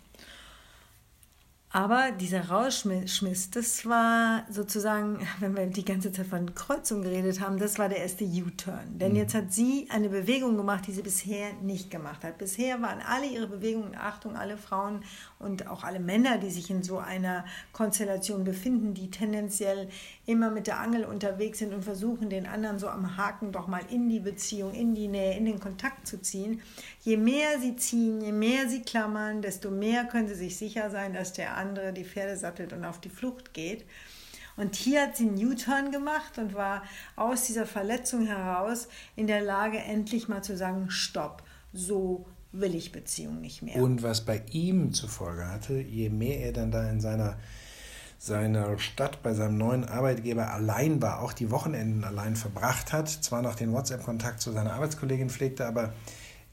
Aber 1.73 2.11
dieser 2.11 2.49
Rauschmiss, 2.49 3.49
das 3.49 3.85
war 3.85 4.43
sozusagen, 4.49 5.25
wenn 5.39 5.55
wir 5.55 5.67
die 5.67 5.85
ganze 5.85 6.11
Zeit 6.11 6.27
von 6.27 6.53
Kreuzung 6.53 7.01
geredet 7.01 7.39
haben, 7.39 7.57
das 7.57 7.79
war 7.79 7.87
der 7.87 7.99
erste 7.99 8.25
U-Turn. 8.25 8.99
Denn 8.99 9.13
mhm. 9.13 9.17
jetzt 9.17 9.33
hat 9.33 9.53
sie 9.53 9.87
eine 9.89 10.09
Bewegung 10.09 10.57
gemacht, 10.57 10.85
die 10.87 10.91
sie 10.91 11.01
bisher 11.01 11.53
nicht 11.61 11.89
gemacht 11.89 12.25
hat. 12.25 12.37
Bisher 12.37 12.81
waren 12.81 12.99
alle 12.99 13.25
ihre 13.25 13.47
Bewegungen, 13.47 13.95
Achtung, 13.95 14.35
alle 14.35 14.57
Frauen 14.57 15.05
und 15.41 15.67
auch 15.67 15.83
alle 15.83 15.99
Männer, 15.99 16.37
die 16.37 16.49
sich 16.49 16.69
in 16.69 16.83
so 16.83 16.99
einer 16.99 17.45
Konstellation 17.73 18.43
befinden, 18.43 18.93
die 18.93 19.11
tendenziell 19.11 19.89
immer 20.25 20.49
mit 20.49 20.67
der 20.67 20.79
Angel 20.79 21.03
unterwegs 21.05 21.59
sind 21.59 21.73
und 21.73 21.83
versuchen, 21.83 22.29
den 22.29 22.45
anderen 22.45 22.79
so 22.79 22.87
am 22.87 23.17
Haken 23.17 23.51
doch 23.51 23.67
mal 23.67 23.81
in 23.89 24.09
die 24.09 24.19
Beziehung, 24.19 24.73
in 24.73 24.95
die 24.95 25.07
Nähe, 25.07 25.37
in 25.37 25.45
den 25.45 25.59
Kontakt 25.59 26.07
zu 26.07 26.21
ziehen. 26.21 26.61
Je 27.01 27.17
mehr 27.17 27.59
sie 27.59 27.75
ziehen, 27.75 28.21
je 28.21 28.31
mehr 28.31 28.69
sie 28.69 28.81
klammern, 28.81 29.41
desto 29.41 29.71
mehr 29.71 30.05
können 30.05 30.27
sie 30.27 30.35
sich 30.35 30.57
sicher 30.57 30.89
sein, 30.89 31.13
dass 31.13 31.33
der 31.33 31.57
andere 31.57 31.93
die 31.93 32.05
Pferde 32.05 32.37
sattelt 32.37 32.73
und 32.73 32.85
auf 32.85 32.99
die 32.99 33.09
Flucht 33.09 33.53
geht. 33.53 33.85
Und 34.57 34.75
hier 34.75 35.03
hat 35.03 35.17
sie 35.17 35.27
einen 35.27 35.43
U-Turn 35.43 35.91
gemacht 35.91 36.37
und 36.37 36.53
war 36.53 36.83
aus 37.15 37.45
dieser 37.45 37.65
Verletzung 37.65 38.27
heraus 38.27 38.87
in 39.15 39.27
der 39.27 39.41
Lage, 39.41 39.79
endlich 39.79 40.27
mal 40.27 40.43
zu 40.43 40.57
sagen, 40.57 40.89
stopp, 40.89 41.41
so 41.73 42.25
will 42.51 42.75
ich 42.75 42.91
Beziehung 42.91 43.41
nicht 43.41 43.61
mehr. 43.61 43.77
Und 43.77 44.03
was 44.03 44.21
bei 44.21 44.41
ihm 44.51 44.93
zur 44.93 45.09
Folge 45.09 45.47
hatte, 45.47 45.79
je 45.79 46.09
mehr 46.09 46.39
er 46.41 46.53
dann 46.53 46.71
da 46.71 46.89
in 46.89 46.99
seiner, 46.99 47.37
seiner 48.19 48.77
Stadt 48.77 49.23
bei 49.23 49.33
seinem 49.33 49.57
neuen 49.57 49.85
Arbeitgeber 49.85 50.51
allein 50.51 51.01
war, 51.01 51.21
auch 51.21 51.33
die 51.33 51.51
Wochenenden 51.51 52.03
allein 52.03 52.35
verbracht 52.35 52.93
hat, 52.93 53.09
zwar 53.09 53.41
noch 53.41 53.55
den 53.55 53.71
WhatsApp-Kontakt 53.71 54.41
zu 54.41 54.51
seiner 54.51 54.73
Arbeitskollegin 54.73 55.29
pflegte, 55.29 55.65
aber 55.65 55.93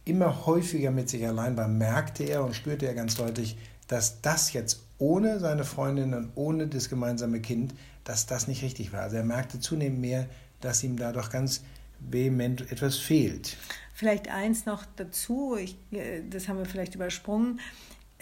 immer 0.05 0.47
häufiger 0.47 0.91
mit 0.91 1.09
sich 1.09 1.27
allein 1.27 1.57
war, 1.57 1.69
merkte 1.69 2.25
er 2.25 2.45
und 2.45 2.55
spürte 2.55 2.87
er 2.87 2.95
ganz 2.95 3.17
deutlich, 3.17 3.57
dass 3.89 4.21
das 4.21 4.53
jetzt 4.53 4.83
ohne 4.99 5.39
seine 5.41 5.65
Freundin 5.65 6.15
und 6.15 6.31
ohne 6.35 6.67
das 6.67 6.89
gemeinsame 6.89 7.41
Kind, 7.41 7.75
dass 8.05 8.27
das 8.27 8.49
nicht 8.49 8.63
richtig 8.63 8.93
war. 8.93 9.03
Also 9.03 9.17
er 9.17 9.25
merkte 9.25 9.61
zunehmend 9.61 10.01
mehr, 10.01 10.27
dass 10.61 10.83
ihm 10.83 10.97
da 10.97 11.13
doch 11.13 11.31
ganz 11.31 11.63
vehement 12.01 12.73
etwas 12.73 12.97
fehlt. 12.97 13.57
Vielleicht 13.99 14.29
eins 14.29 14.65
noch 14.65 14.85
dazu, 14.95 15.57
ich, 15.57 15.77
äh, 15.91 16.23
das 16.23 16.47
haben 16.47 16.59
wir 16.59 16.67
vielleicht 16.67 16.95
übersprungen. 16.95 17.59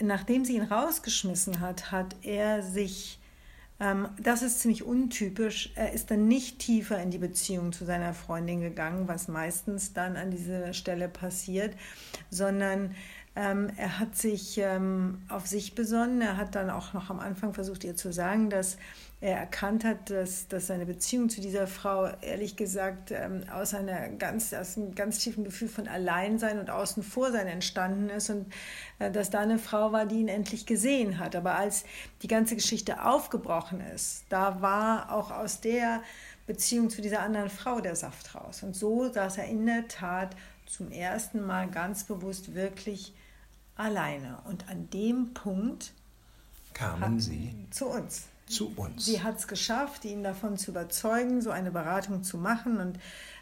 Nachdem 0.01 0.43
sie 0.43 0.55
ihn 0.55 0.63
rausgeschmissen 0.63 1.59
hat, 1.59 1.91
hat 1.91 2.15
er 2.23 2.63
sich, 2.63 3.19
ähm, 3.79 4.09
das 4.19 4.41
ist 4.41 4.59
ziemlich 4.61 4.81
untypisch, 4.81 5.71
er 5.75 5.93
ist 5.93 6.09
dann 6.09 6.27
nicht 6.27 6.57
tiefer 6.57 6.99
in 6.99 7.11
die 7.11 7.19
Beziehung 7.19 7.73
zu 7.73 7.85
seiner 7.85 8.15
Freundin 8.15 8.59
gegangen, 8.59 9.07
was 9.07 9.27
meistens 9.27 9.93
dann 9.93 10.17
an 10.17 10.31
dieser 10.31 10.73
Stelle 10.73 11.07
passiert, 11.07 11.75
sondern 12.31 12.95
ähm, 13.37 13.69
er 13.77 13.99
hat 13.99 14.15
sich 14.15 14.57
ähm, 14.57 15.21
auf 15.29 15.45
sich 15.45 15.75
besonnen. 15.75 16.21
Er 16.21 16.37
hat 16.37 16.55
dann 16.55 16.71
auch 16.71 16.93
noch 16.93 17.11
am 17.11 17.19
Anfang 17.19 17.53
versucht, 17.53 17.83
ihr 17.83 17.95
zu 17.95 18.11
sagen, 18.11 18.49
dass 18.49 18.77
er 19.21 19.37
erkannt 19.37 19.83
hat, 19.83 20.09
dass, 20.09 20.47
dass 20.47 20.65
seine 20.65 20.87
Beziehung 20.87 21.29
zu 21.29 21.39
dieser 21.39 21.67
Frau, 21.67 22.07
ehrlich 22.21 22.55
gesagt, 22.55 23.11
ähm, 23.11 23.43
aus, 23.53 23.75
einer 23.75 24.09
ganz, 24.09 24.53
aus 24.55 24.75
einem 24.75 24.95
ganz 24.95 25.19
tiefen 25.19 25.43
Gefühl 25.43 25.67
von 25.67 25.87
Alleinsein 25.87 26.57
und 26.57 26.71
außen 26.71 27.03
vor 27.03 27.31
sein 27.31 27.45
entstanden 27.45 28.09
ist 28.09 28.31
und 28.31 28.51
äh, 28.97 29.11
dass 29.11 29.29
da 29.29 29.41
eine 29.41 29.59
Frau 29.59 29.91
war, 29.91 30.07
die 30.07 30.15
ihn 30.15 30.29
endlich 30.29 30.65
gesehen 30.65 31.19
hat. 31.19 31.35
Aber 31.35 31.55
als 31.55 31.83
die 32.23 32.27
ganze 32.27 32.55
Geschichte 32.55 33.05
aufgebrochen 33.05 33.81
ist, 33.93 34.25
da 34.29 34.63
war 34.63 35.11
auch 35.11 35.29
aus 35.29 35.61
der 35.61 36.01
Beziehung 36.47 36.89
zu 36.89 37.03
dieser 37.03 37.21
anderen 37.21 37.51
Frau 37.51 37.81
der 37.81 37.95
Saft 37.95 38.33
raus. 38.33 38.63
Und 38.63 38.75
so 38.75 39.11
saß 39.11 39.37
er 39.37 39.45
in 39.45 39.67
der 39.67 39.87
Tat 39.87 40.35
zum 40.65 40.91
ersten 40.91 41.45
Mal 41.45 41.69
ganz 41.69 42.03
bewusst 42.03 42.55
wirklich 42.55 43.13
alleine. 43.77 44.39
Und 44.45 44.69
an 44.69 44.89
dem 44.89 45.33
Punkt 45.33 45.93
kamen 46.73 47.19
sie 47.19 47.53
zu 47.71 47.87
uns. 47.87 48.27
Zu 48.45 48.73
uns. 48.77 49.05
Sie 49.05 49.21
hat 49.21 49.37
es 49.37 49.47
geschafft, 49.47 50.05
ihn 50.05 50.23
davon 50.23 50.57
zu 50.57 50.71
überzeugen, 50.71 51.41
so 51.41 51.51
eine 51.51 51.71
Beratung 51.71 52.23
zu 52.23 52.37
machen. 52.37 52.77
Und 52.77 52.99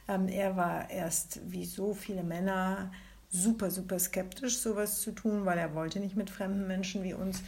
ähm, 0.07 0.27
er 0.27 0.57
war 0.57 0.89
erst, 0.89 1.39
wie 1.51 1.65
so 1.65 1.93
viele 1.93 2.23
Männer, 2.23 2.91
super, 3.29 3.69
super 3.69 3.99
skeptisch, 3.99 4.57
sowas 4.57 5.01
zu 5.01 5.11
tun, 5.11 5.45
weil 5.45 5.57
er 5.57 5.75
wollte 5.75 5.99
nicht 5.99 6.15
mit 6.15 6.29
fremden 6.29 6.65
Menschen 6.67 7.03
wie 7.03 7.13
uns 7.13 7.41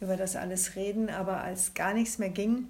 über 0.00 0.16
das 0.16 0.34
alles 0.36 0.76
reden. 0.76 1.10
Aber 1.10 1.42
als 1.42 1.74
gar 1.74 1.92
nichts 1.92 2.18
mehr 2.18 2.30
ging, 2.30 2.68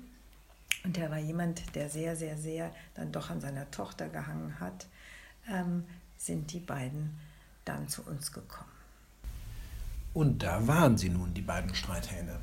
und 0.85 0.99
er 0.99 1.11
war 1.11 1.18
jemand, 1.18 1.75
der 1.75 1.88
sehr, 1.88 2.14
sehr, 2.16 2.37
sehr 2.37 2.71
dann 2.94 3.12
doch 3.12 3.30
an 3.30 3.40
seiner 3.40 3.71
Tochter 3.71 4.09
gehangen 4.09 4.59
hat, 4.61 4.87
ähm, 5.49 5.85
sind 6.18 6.52
die 6.52 6.61
beiden 6.61 7.18
dann 7.64 7.88
zu 7.88 8.02
uns 8.02 8.33
gekommen. 8.33 8.74
Und 10.14 10.42
da 10.44 10.66
waren 10.66 10.97
sie 10.97 11.11
nun, 11.11 11.35
die 11.35 11.42
beiden 11.42 11.75
Streithähne. 11.75 12.38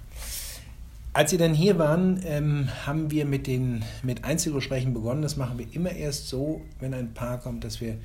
Als 1.14 1.32
sie 1.32 1.38
dann 1.38 1.54
hier 1.54 1.80
waren, 1.80 2.22
ähm, 2.26 2.70
haben 2.86 3.12
wir 3.12 3.26
mit 3.26 3.48
den 3.48 3.84
mit 4.04 4.24
Einzelgesprächen 4.24 4.94
begonnen. 4.94 5.22
Das 5.22 5.38
machen 5.38 5.58
wir 5.58 5.68
immer 5.74 5.92
erst 5.92 6.28
so, 6.28 6.62
wenn 6.80 6.94
ein 6.94 7.14
Paar 7.14 7.40
kommt, 7.40 7.64
dass 7.64 7.82
wir 7.82 7.98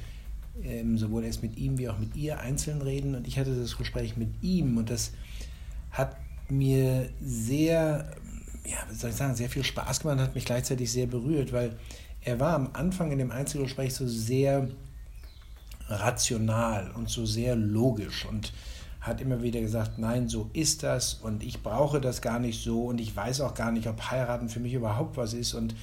ähm, 0.64 0.99
sowohl 0.99 1.25
erst 1.25 1.42
mit 1.42 1.56
ihm 1.56 1.78
wie 1.78 1.88
auch 1.88 1.99
mit 1.99 2.16
ihr 2.16 2.40
einzeln 2.40 2.80
reden. 2.80 3.14
Und 3.14 3.26
ich 3.26 3.38
hatte 3.38 3.54
das 3.54 3.76
Gespräch 3.76 4.16
mit 4.16 4.30
ihm 4.42 4.76
und 4.76 4.90
das 4.90 5.12
hat 5.90 6.16
mir 6.49 7.08
sehr, 7.20 8.12
ja, 8.64 8.78
wie 8.88 8.94
soll 8.94 9.11
ich 9.11 9.16
sagen, 9.16 9.35
sehr 9.35 9.50
viel 9.50 9.64
Spaß 9.64 10.00
gemacht, 10.00 10.18
hat 10.18 10.35
mich 10.35 10.44
gleichzeitig 10.44 10.90
sehr 10.90 11.06
berührt, 11.06 11.52
weil 11.52 11.76
er 12.23 12.40
war 12.40 12.54
am 12.54 12.70
Anfang 12.73 13.12
in 13.12 13.18
dem 13.18 13.30
Einzelgespräch 13.30 13.94
so 13.94 14.06
sehr 14.06 14.68
rational 15.88 16.90
und 16.92 17.08
so 17.08 17.25
sehr 17.25 17.54
logisch 17.54 18.26
und 18.26 18.52
hat 19.07 19.21
immer 19.21 19.43
wieder 19.43 19.61
gesagt, 19.61 19.99
nein, 19.99 20.29
so 20.29 20.51
ist 20.53 20.83
das 20.83 21.15
und 21.15 21.43
ich 21.43 21.63
brauche 21.63 22.01
das 22.01 22.23
gar 22.23 22.39
nicht 22.39 22.63
so 22.63 22.85
und 22.85 23.01
ich 23.01 23.15
weiß 23.15 23.41
auch 23.41 23.55
gar 23.55 23.73
nicht, 23.73 23.89
ob 23.89 24.11
heiraten 24.11 24.49
für 24.49 24.61
mich 24.61 24.75
überhaupt 24.75 25.17
was 25.17 25.33
ist 25.35 25.55
und 25.55 25.75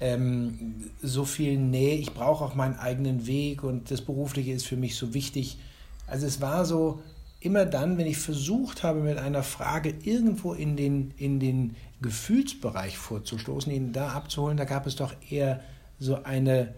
ähm, 0.00 0.90
so 1.02 1.24
viel 1.24 1.58
Nähe, 1.58 1.96
ich 1.96 2.14
brauche 2.14 2.44
auch 2.44 2.54
meinen 2.54 2.78
eigenen 2.78 3.26
Weg 3.26 3.64
und 3.64 3.90
das 3.90 4.00
Berufliche 4.00 4.52
ist 4.52 4.66
für 4.66 4.76
mich 4.76 4.96
so 4.96 5.12
wichtig. 5.12 5.58
Also 6.06 6.26
es 6.26 6.40
war 6.40 6.64
so, 6.64 7.00
immer 7.40 7.64
dann, 7.64 7.98
wenn 7.98 8.06
ich 8.06 8.18
versucht 8.18 8.82
habe, 8.82 9.00
mit 9.00 9.18
einer 9.18 9.42
Frage 9.42 9.94
irgendwo 10.02 10.54
in 10.54 10.76
den, 10.76 11.12
in 11.16 11.38
den 11.38 11.76
Gefühlsbereich 12.00 12.98
vorzustoßen, 12.98 13.72
ihn 13.72 13.92
da 13.92 14.10
abzuholen, 14.10 14.56
da 14.56 14.64
gab 14.64 14.86
es 14.86 14.96
doch 14.96 15.14
eher 15.30 15.60
so 15.98 16.22
eine 16.24 16.74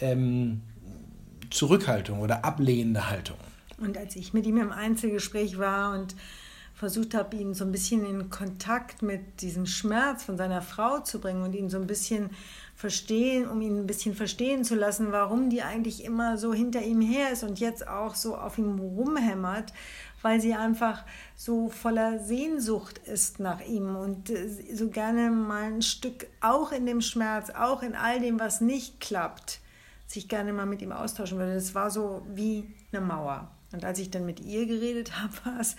ähm, 0.00 0.62
Zurückhaltung 1.50 2.20
oder 2.20 2.44
ablehnende 2.44 3.10
Haltung. 3.10 3.36
Und 3.78 3.98
als 3.98 4.16
ich 4.16 4.32
mit 4.32 4.46
ihm 4.46 4.56
im 4.58 4.72
Einzelgespräch 4.72 5.58
war 5.58 5.94
und 5.94 6.14
versucht 6.76 7.14
habe, 7.14 7.36
ihn 7.36 7.54
so 7.54 7.64
ein 7.64 7.72
bisschen 7.72 8.04
in 8.04 8.28
Kontakt 8.28 9.02
mit 9.02 9.40
diesem 9.40 9.64
Schmerz 9.64 10.24
von 10.24 10.36
seiner 10.36 10.60
Frau 10.60 11.00
zu 11.00 11.20
bringen 11.20 11.42
und 11.42 11.54
ihn 11.54 11.70
so 11.70 11.78
ein 11.78 11.86
bisschen 11.86 12.30
verstehen, 12.74 13.48
um 13.48 13.62
ihn 13.62 13.78
ein 13.78 13.86
bisschen 13.86 14.14
verstehen 14.14 14.62
zu 14.62 14.74
lassen, 14.74 15.10
warum 15.10 15.48
die 15.48 15.62
eigentlich 15.62 16.04
immer 16.04 16.36
so 16.36 16.52
hinter 16.52 16.82
ihm 16.82 17.00
her 17.00 17.32
ist 17.32 17.44
und 17.44 17.58
jetzt 17.58 17.88
auch 17.88 18.14
so 18.14 18.36
auf 18.36 18.58
ihm 18.58 18.78
rumhämmert, 18.78 19.72
weil 20.20 20.38
sie 20.42 20.52
einfach 20.52 21.02
so 21.34 21.70
voller 21.70 22.18
Sehnsucht 22.18 22.98
ist 23.06 23.40
nach 23.40 23.62
ihm 23.62 23.96
und 23.96 24.28
äh, 24.28 24.48
so 24.74 24.88
gerne 24.90 25.30
mal 25.30 25.72
ein 25.72 25.82
Stück 25.82 26.26
auch 26.42 26.72
in 26.72 26.84
dem 26.84 27.00
Schmerz, 27.00 27.48
auch 27.48 27.82
in 27.82 27.94
all 27.94 28.20
dem, 28.20 28.38
was 28.38 28.60
nicht 28.60 29.00
klappt, 29.00 29.60
sich 30.06 30.28
gerne 30.28 30.52
mal 30.52 30.66
mit 30.66 30.82
ihm 30.82 30.92
austauschen 30.92 31.38
würde. 31.38 31.54
Das 31.54 31.74
war 31.74 31.90
so 31.90 32.26
wie 32.34 32.74
eine 32.92 33.00
Mauer. 33.00 33.50
Und 33.76 33.84
als 33.84 33.98
ich 33.98 34.10
dann 34.10 34.24
mit 34.24 34.40
ihr 34.40 34.66
geredet 34.66 35.18
habe, 35.22 35.32
war 35.44 35.60
es 35.60 35.76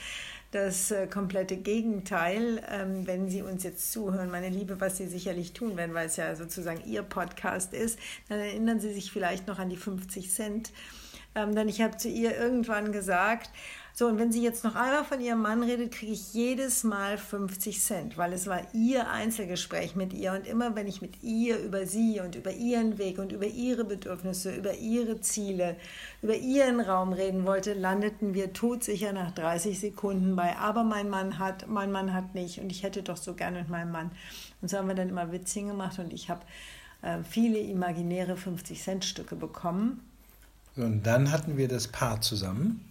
das 0.51 0.91
äh, 0.91 1.07
komplette 1.07 1.57
Gegenteil. 1.57 2.61
Ähm, 2.69 3.07
wenn 3.07 3.27
Sie 3.27 3.41
uns 3.41 3.63
jetzt 3.63 3.91
zuhören, 3.91 4.29
meine 4.29 4.49
Liebe, 4.49 4.79
was 4.79 4.97
Sie 4.97 5.07
sicherlich 5.07 5.53
tun 5.53 5.75
werden, 5.77 5.95
weil 5.95 6.05
es 6.05 6.15
ja 6.15 6.35
sozusagen 6.35 6.83
Ihr 6.85 7.01
Podcast 7.01 7.73
ist, 7.73 7.97
dann 8.29 8.39
erinnern 8.39 8.79
Sie 8.79 8.93
sich 8.93 9.11
vielleicht 9.11 9.47
noch 9.47 9.57
an 9.57 9.69
die 9.69 9.77
50 9.77 10.31
Cent. 10.31 10.71
Ähm, 11.33 11.55
denn 11.55 11.67
ich 11.67 11.81
habe 11.81 11.97
zu 11.97 12.07
ihr 12.07 12.37
irgendwann 12.37 12.91
gesagt, 12.91 13.49
so, 13.97 14.05
und 14.05 14.19
wenn 14.19 14.31
sie 14.31 14.43
jetzt 14.43 14.63
noch 14.63 14.75
einmal 14.75 15.03
von 15.03 15.19
ihrem 15.19 15.41
Mann 15.41 15.63
redet, 15.63 15.91
kriege 15.91 16.11
ich 16.11 16.31
jedes 16.31 16.83
Mal 16.83 17.17
50 17.17 17.81
Cent, 17.81 18.15
weil 18.15 18.31
es 18.31 18.45
war 18.45 18.61
ihr 18.71 19.09
Einzelgespräch 19.09 19.95
mit 19.95 20.13
ihr. 20.13 20.33
Und 20.33 20.45
immer 20.45 20.75
wenn 20.75 20.85
ich 20.85 21.01
mit 21.01 21.23
ihr 21.23 21.57
über 21.57 21.87
sie 21.87 22.19
und 22.19 22.35
über 22.35 22.51
ihren 22.51 22.99
Weg 22.99 23.17
und 23.17 23.31
über 23.31 23.47
ihre 23.47 23.85
Bedürfnisse, 23.85 24.55
über 24.55 24.75
ihre 24.75 25.19
Ziele, 25.21 25.77
über 26.21 26.35
ihren 26.35 26.79
Raum 26.79 27.11
reden 27.11 27.47
wollte, 27.47 27.73
landeten 27.73 28.35
wir 28.35 28.53
todsicher 28.53 29.13
nach 29.13 29.31
30 29.31 29.79
Sekunden 29.79 30.35
bei, 30.35 30.55
aber 30.57 30.83
mein 30.83 31.09
Mann 31.09 31.39
hat, 31.39 31.67
mein 31.67 31.91
Mann 31.91 32.13
hat 32.13 32.35
nicht 32.35 32.59
und 32.59 32.71
ich 32.71 32.83
hätte 32.83 33.01
doch 33.01 33.17
so 33.17 33.33
gerne 33.33 33.61
mit 33.61 33.69
meinem 33.69 33.91
Mann. 33.91 34.11
Und 34.61 34.69
so 34.69 34.77
haben 34.77 34.89
wir 34.89 34.93
dann 34.93 35.09
immer 35.09 35.31
Witzchen 35.31 35.69
gemacht 35.69 35.97
und 35.97 36.13
ich 36.13 36.29
habe 36.29 36.41
äh, 37.01 37.17
viele 37.27 37.57
imaginäre 37.57 38.35
50-Cent-Stücke 38.35 39.35
bekommen. 39.35 40.01
Und 40.75 41.01
dann 41.01 41.31
hatten 41.31 41.57
wir 41.57 41.67
das 41.67 41.87
Paar 41.87 42.21
zusammen. 42.21 42.83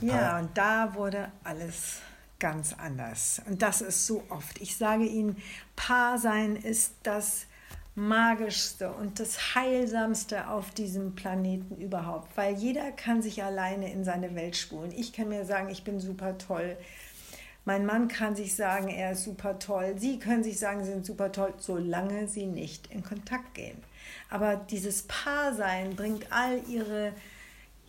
Ja, 0.00 0.38
und 0.38 0.56
da 0.56 0.94
wurde 0.94 1.30
alles 1.44 2.00
ganz 2.38 2.74
anders. 2.76 3.40
Und 3.46 3.62
das 3.62 3.80
ist 3.80 4.06
so 4.06 4.24
oft. 4.28 4.60
Ich 4.60 4.76
sage 4.76 5.04
Ihnen, 5.04 5.36
Paar 5.76 6.18
sein 6.18 6.56
ist 6.56 6.94
das 7.02 7.46
magischste 7.94 8.90
und 8.90 9.20
das 9.20 9.54
heilsamste 9.54 10.48
auf 10.48 10.70
diesem 10.70 11.14
Planeten 11.14 11.76
überhaupt, 11.76 12.36
weil 12.36 12.54
jeder 12.54 12.90
kann 12.90 13.20
sich 13.20 13.42
alleine 13.42 13.92
in 13.92 14.02
seine 14.02 14.34
Welt 14.34 14.56
spulen. 14.56 14.92
Ich 14.92 15.12
kann 15.12 15.28
mir 15.28 15.44
sagen, 15.44 15.68
ich 15.68 15.84
bin 15.84 16.00
super 16.00 16.38
toll. 16.38 16.76
Mein 17.64 17.86
Mann 17.86 18.08
kann 18.08 18.34
sich 18.34 18.56
sagen, 18.56 18.88
er 18.88 19.12
ist 19.12 19.24
super 19.24 19.58
toll. 19.58 19.94
Sie 19.96 20.18
können 20.18 20.42
sich 20.42 20.58
sagen, 20.58 20.84
sie 20.84 20.90
sind 20.90 21.06
super 21.06 21.30
toll, 21.30 21.54
solange 21.58 22.26
sie 22.26 22.46
nicht 22.46 22.88
in 22.88 23.04
Kontakt 23.04 23.54
gehen. 23.54 23.78
Aber 24.30 24.56
dieses 24.56 25.02
Paarsein 25.02 25.94
bringt 25.94 26.32
all 26.32 26.60
ihre 26.68 27.12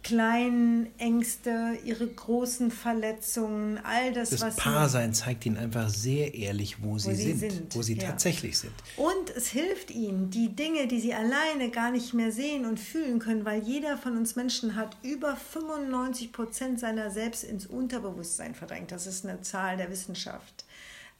kleinen 0.04 0.88
Ängste, 1.00 1.78
ihre 1.84 2.06
großen 2.06 2.70
Verletzungen, 2.72 3.80
all 3.84 4.14
das, 4.14 4.32
das 4.32 4.42
was. 4.42 4.56
Das 4.56 4.64
Paarsein 4.64 5.14
zeigt 5.14 5.46
ihnen 5.46 5.58
einfach 5.58 5.90
sehr 5.90 6.34
ehrlich, 6.36 6.84
wo, 6.84 6.92
wo 6.92 6.98
sie, 6.98 7.16
sind, 7.16 7.40
sind, 7.40 7.76
wo 7.76 7.82
sie 7.82 7.96
ja. 7.96 8.10
tatsächlich 8.10 8.58
sind. 8.60 8.74
Und 8.98 9.30
es 9.36 9.48
hilft 9.48 9.92
ihnen, 9.92 10.30
die 10.30 10.56
Dinge, 10.56 10.88
die 10.88 11.00
sie 11.00 11.14
alleine 11.14 11.70
gar 11.72 11.92
nicht 11.92 12.14
mehr 12.14 12.32
sehen 12.32 12.66
und 12.66 12.80
fühlen 12.80 13.20
können, 13.20 13.46
weil 13.46 13.64
jeder 13.64 13.98
von 13.98 14.18
uns 14.18 14.36
Menschen 14.36 14.76
hat 14.76 14.98
über 15.02 15.36
95 15.36 16.32
Prozent 16.32 16.80
seiner 16.80 17.10
selbst 17.10 17.44
ins 17.44 17.66
Unterbewusstsein 17.66 18.54
verdrängt. 18.54 18.92
Das 18.92 19.08
ist 19.08 19.26
eine 19.26 19.42
Zahl 19.42 19.78
der 19.78 19.90
Wissenschaft. 19.90 20.66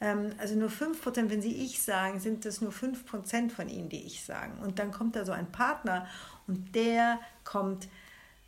Ähm, 0.02 0.32
also 0.38 0.56
nur 0.56 0.70
5 0.70 1.02
Prozent, 1.02 1.32
wenn 1.32 1.42
sie 1.42 1.54
ich 1.54 1.82
sagen, 1.82 2.20
sind 2.20 2.46
das 2.46 2.60
nur 2.60 2.72
5 2.72 3.06
Prozent 3.06 3.52
von 3.54 3.70
ihnen, 3.70 3.90
die 3.90 4.06
ich 4.06 4.24
sagen. 4.24 4.60
Und 4.62 4.80
dann 4.80 4.92
kommt 4.92 5.16
da 5.16 5.26
so 5.26 5.32
ein 5.32 5.52
Partner 5.52 6.08
und 6.48 6.76
der 6.76 7.20
kommt 7.46 7.88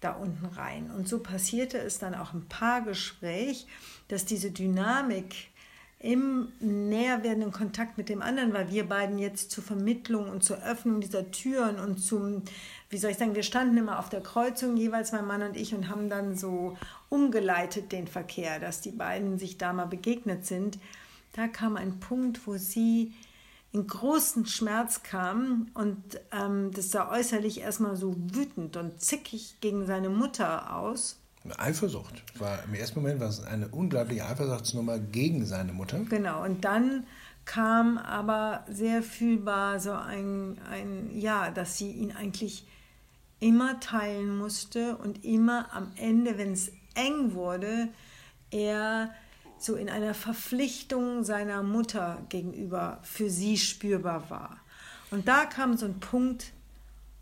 da 0.06 0.12
unten 0.14 0.46
rein. 0.46 0.92
Und 0.92 1.08
so 1.08 1.20
passierte 1.20 1.78
es 1.78 2.00
dann 2.00 2.16
auch 2.16 2.34
im 2.34 2.46
Paargespräch, 2.48 3.68
dass 4.08 4.26
diese 4.26 4.52
Dynamik 4.52 5.50
im 6.00 6.50
näher 6.60 7.24
werdenden 7.24 7.52
Kontakt 7.52 7.98
mit 7.98 8.10
dem 8.10 8.22
anderen, 8.22 8.54
weil 8.54 8.70
wir 8.70 8.88
beiden 8.88 9.18
jetzt 9.18 9.50
zur 9.50 9.64
Vermittlung 9.64 10.30
und 10.30 10.44
zur 10.44 10.62
Öffnung 10.64 11.02
dieser 11.02 11.32
Türen 11.32 11.80
und 11.80 11.98
zum, 11.98 12.44
wie 12.92 12.98
soll 12.98 13.12
ich 13.12 13.18
sagen, 13.18 13.34
wir 13.34 13.44
standen 13.44 13.78
immer 13.78 13.98
auf 13.98 14.10
der 14.10 14.22
Kreuzung, 14.22 14.78
jeweils 14.78 15.14
mein 15.14 15.26
Mann 15.26 15.42
und 15.42 15.58
ich, 15.58 15.74
und 15.74 15.90
haben 15.90 16.10
dann 16.10 16.36
so 16.36 16.78
umgeleitet 17.10 17.92
den 17.92 18.08
Verkehr, 18.08 18.60
dass 18.60 18.82
die 18.82 18.92
beiden 18.92 19.40
sich 19.40 19.58
da 19.58 19.74
mal 19.74 19.86
begegnet 19.86 20.46
sind. 20.46 20.78
Da 21.34 21.48
kam 21.48 21.76
ein 21.76 22.00
Punkt, 22.00 22.46
wo 22.46 22.58
sie 22.58 23.14
in 23.76 23.88
großen 23.88 24.46
Schmerz 24.46 25.04
kam 25.04 25.68
und 25.74 26.02
ähm, 26.32 26.72
das 26.72 26.92
sah 26.92 27.12
äußerlich 27.12 27.60
erstmal 27.60 27.98
so 27.98 28.16
wütend 28.18 28.78
und 28.78 29.02
zickig 29.02 29.58
gegen 29.60 29.86
seine 29.86 30.08
Mutter 30.08 30.74
aus. 30.74 31.18
Eifersucht. 31.58 32.24
War, 32.40 32.64
Im 32.64 32.74
ersten 32.74 33.02
Moment 33.02 33.20
war 33.20 33.28
es 33.28 33.44
eine 33.44 33.68
unglaubliche 33.68 34.26
Eifersuchtsnummer 34.26 34.98
gegen 34.98 35.46
seine 35.46 35.74
Mutter. 35.74 36.00
Genau, 36.10 36.44
und 36.46 36.64
dann 36.64 37.06
kam 37.44 37.98
aber 37.98 38.64
sehr 38.70 39.04
fühlbar 39.04 39.82
so 39.82 39.92
ein, 39.92 40.58
ein 40.72 41.12
ja, 41.14 41.52
dass 41.52 41.78
sie 41.78 41.92
ihn 41.92 42.14
eigentlich 42.14 42.66
immer 43.42 43.82
teilen 43.82 44.38
musste 44.38 44.96
und 44.96 45.26
immer 45.26 45.68
am 45.74 45.92
Ende, 45.98 46.38
wenn 46.38 46.54
es 46.54 46.72
eng 46.96 47.34
wurde, 47.34 47.90
er 48.52 49.14
so 49.58 49.76
in 49.76 49.90
einer 49.90 50.14
Verpflichtung 50.14 51.24
seiner 51.24 51.64
Mutter 51.64 52.20
gegenüber 52.30 53.00
für 53.04 53.30
sie 53.30 53.58
spürbar 53.58 54.30
war. 54.30 54.58
Und 55.12 55.28
da 55.28 55.46
kam 55.46 55.78
so 55.78 55.86
ein 55.86 56.00
Punkt, 56.00 56.52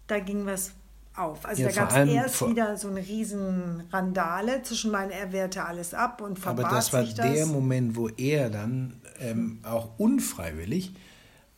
da 0.08 0.20
ging 0.20 0.46
was 0.46 0.72
auf. 1.16 1.46
Also 1.46 1.62
ja, 1.62 1.70
da 1.70 1.76
gab 1.76 1.92
es 1.92 2.10
erst 2.10 2.50
wieder 2.50 2.78
so 2.78 2.88
eine 2.88 3.00
riesen 3.00 3.84
Randale 3.92 4.64
zwischen 4.64 4.92
meinen, 4.92 5.12
er 5.12 5.32
wehrte 5.32 5.64
alles 5.64 5.94
ab 5.94 6.22
und 6.22 6.40
verbat 6.40 6.66
Aber 6.66 6.76
das 6.76 6.92
war 6.92 7.04
das. 7.04 7.14
der 7.14 7.46
Moment, 7.46 7.96
wo 7.96 8.10
er 8.10 8.50
dann 8.50 9.00
ähm, 9.20 9.60
auch 9.64 10.00
unfreiwillig, 10.00 10.94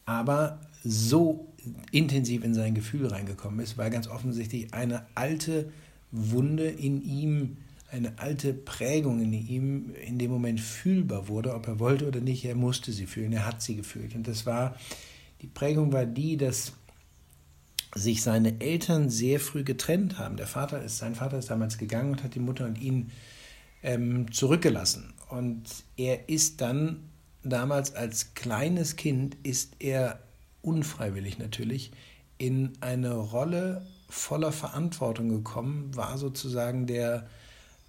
aber 0.06 0.60
so 0.84 1.48
intensiv 1.92 2.44
in 2.44 2.54
sein 2.54 2.76
Gefühl 2.76 3.08
reingekommen 3.08 3.60
ist, 3.60 3.78
weil 3.78 3.90
ganz 3.90 4.08
offensichtlich 4.08 4.74
eine 4.74 5.06
alte 5.16 5.72
Wunde 6.12 6.68
in 6.68 7.02
ihm 7.02 7.58
eine 7.92 8.18
alte 8.20 8.54
Prägung 8.54 9.22
in 9.22 9.34
ihm 9.34 9.94
in 9.96 10.18
dem 10.18 10.32
Moment 10.32 10.60
fühlbar 10.60 11.28
wurde, 11.28 11.54
ob 11.54 11.68
er 11.68 11.80
wollte 11.80 12.08
oder 12.08 12.20
nicht, 12.20 12.44
er 12.46 12.56
musste 12.56 12.92
sie 12.92 13.06
fühlen, 13.06 13.34
er 13.34 13.46
hat 13.46 13.62
sie 13.62 13.76
gefühlt. 13.76 14.16
Und 14.16 14.28
das 14.28 14.46
war, 14.46 14.76
die 15.42 15.48
Prägung 15.48 15.94
war 15.94 16.06
die, 16.06 16.38
dass 16.38 16.74
sich 17.96 18.22
seine 18.22 18.60
Eltern 18.60 19.10
sehr 19.10 19.40
früh 19.40 19.64
getrennt 19.64 20.20
haben. 20.20 20.36
Der 20.36 20.48
Vater 20.48 20.84
ist, 20.84 20.98
sein 20.98 21.16
Vater 21.16 21.40
ist 21.40 21.50
damals 21.50 21.78
gegangen 21.78 22.12
und 22.12 22.24
hat 22.24 22.36
die 22.36 22.40
Mutter 22.40 22.66
und 22.66 22.82
ihn 22.82 23.12
ähm, 23.84 24.32
zurückgelassen. 24.32 25.14
Und 25.30 25.64
er 25.96 26.28
ist 26.28 26.62
dann 26.62 27.10
damals 27.44 27.96
als 27.96 28.34
kleines 28.34 28.96
Kind, 28.98 29.38
ist 29.44 29.76
er 29.80 30.20
unfreiwillig 30.62 31.38
natürlich 31.38 31.92
in 32.38 32.74
eine 32.82 33.14
Rolle 33.14 33.86
voller 34.10 34.52
Verantwortung 34.52 35.30
gekommen, 35.30 35.96
war 35.96 36.18
sozusagen 36.18 36.88
der, 36.88 37.28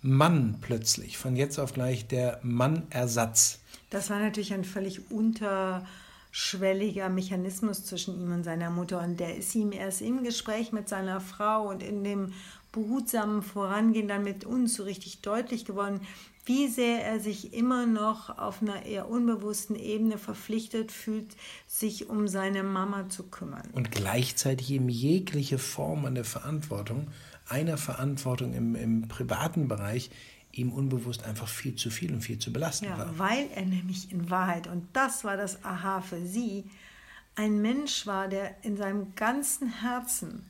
Mann 0.07 0.57
plötzlich, 0.61 1.19
von 1.19 1.37
jetzt 1.37 1.59
auf 1.59 1.75
gleich 1.75 2.07
der 2.07 2.41
Mannersatz. 2.43 3.59
Das 3.91 4.09
war 4.11 4.19
natürlich 4.19 4.55
ein 4.55 4.65
völlig 4.65 5.11
unterschwelliger 5.11 7.09
Mechanismus 7.09 7.85
zwischen 7.85 8.21
ihm 8.21 8.33
und 8.33 8.45
seiner 8.45 8.71
Mutter 8.71 9.01
und 9.03 9.19
der 9.21 9.37
ist 9.37 9.55
ihm 9.55 9.73
erst 9.73 10.03
im 10.03 10.23
Gespräch 10.25 10.73
mit 10.73 10.89
seiner 10.89 11.21
Frau 11.21 11.69
und 11.69 11.83
in 11.83 12.05
dem 12.05 12.33
behutsamen 12.73 13.43
Vorangehen 13.43 14.09
dann 14.09 14.23
mit 14.23 14.45
uns 14.45 14.75
so 14.75 14.83
richtig 14.85 15.23
deutlich 15.23 15.65
geworden, 15.65 16.01
wie 16.45 16.69
sehr 16.69 17.05
er 17.05 17.19
sich 17.19 17.55
immer 17.55 17.87
noch 17.87 18.39
auf 18.39 18.63
einer 18.63 18.87
eher 18.87 19.11
unbewussten 19.11 19.75
Ebene 19.75 20.17
verpflichtet 20.17 20.93
fühlt, 20.93 21.35
sich 21.67 22.09
um 22.09 22.29
seine 22.29 22.63
Mama 22.63 23.09
zu 23.09 23.25
kümmern. 23.25 23.69
Und 23.73 23.91
gleichzeitig 23.91 24.71
ihm 24.71 24.89
jegliche 24.89 25.59
Form 25.59 26.05
an 26.05 26.15
der 26.15 26.25
Verantwortung 26.25 27.09
einer 27.49 27.77
Verantwortung 27.79 28.55
im, 28.55 28.75
im 28.75 29.09
privaten 29.09 29.69
Bereich 29.69 30.11
ihm 30.53 30.73
unbewusst 30.73 31.25
einfach 31.25 31.49
viel 31.49 31.77
zu 31.77 31.91
viel 31.91 32.13
und 32.13 32.23
viel 32.23 32.39
zu 32.39 32.53
belastend 32.53 32.91
ja, 32.91 32.99
war. 32.99 33.19
Weil 33.19 33.49
er 33.55 33.65
nämlich 33.65 34.11
in 34.11 34.31
Wahrheit, 34.31 34.67
und 34.67 34.89
das 34.95 35.25
war 35.25 35.37
das 35.37 35.65
Aha 35.65 36.01
für 36.01 36.25
sie, 36.25 36.65
ein 37.35 37.61
Mensch 37.61 38.07
war, 38.07 38.29
der 38.29 38.65
in 38.65 38.77
seinem 38.77 39.15
ganzen 39.15 39.69
Herzen 39.69 40.47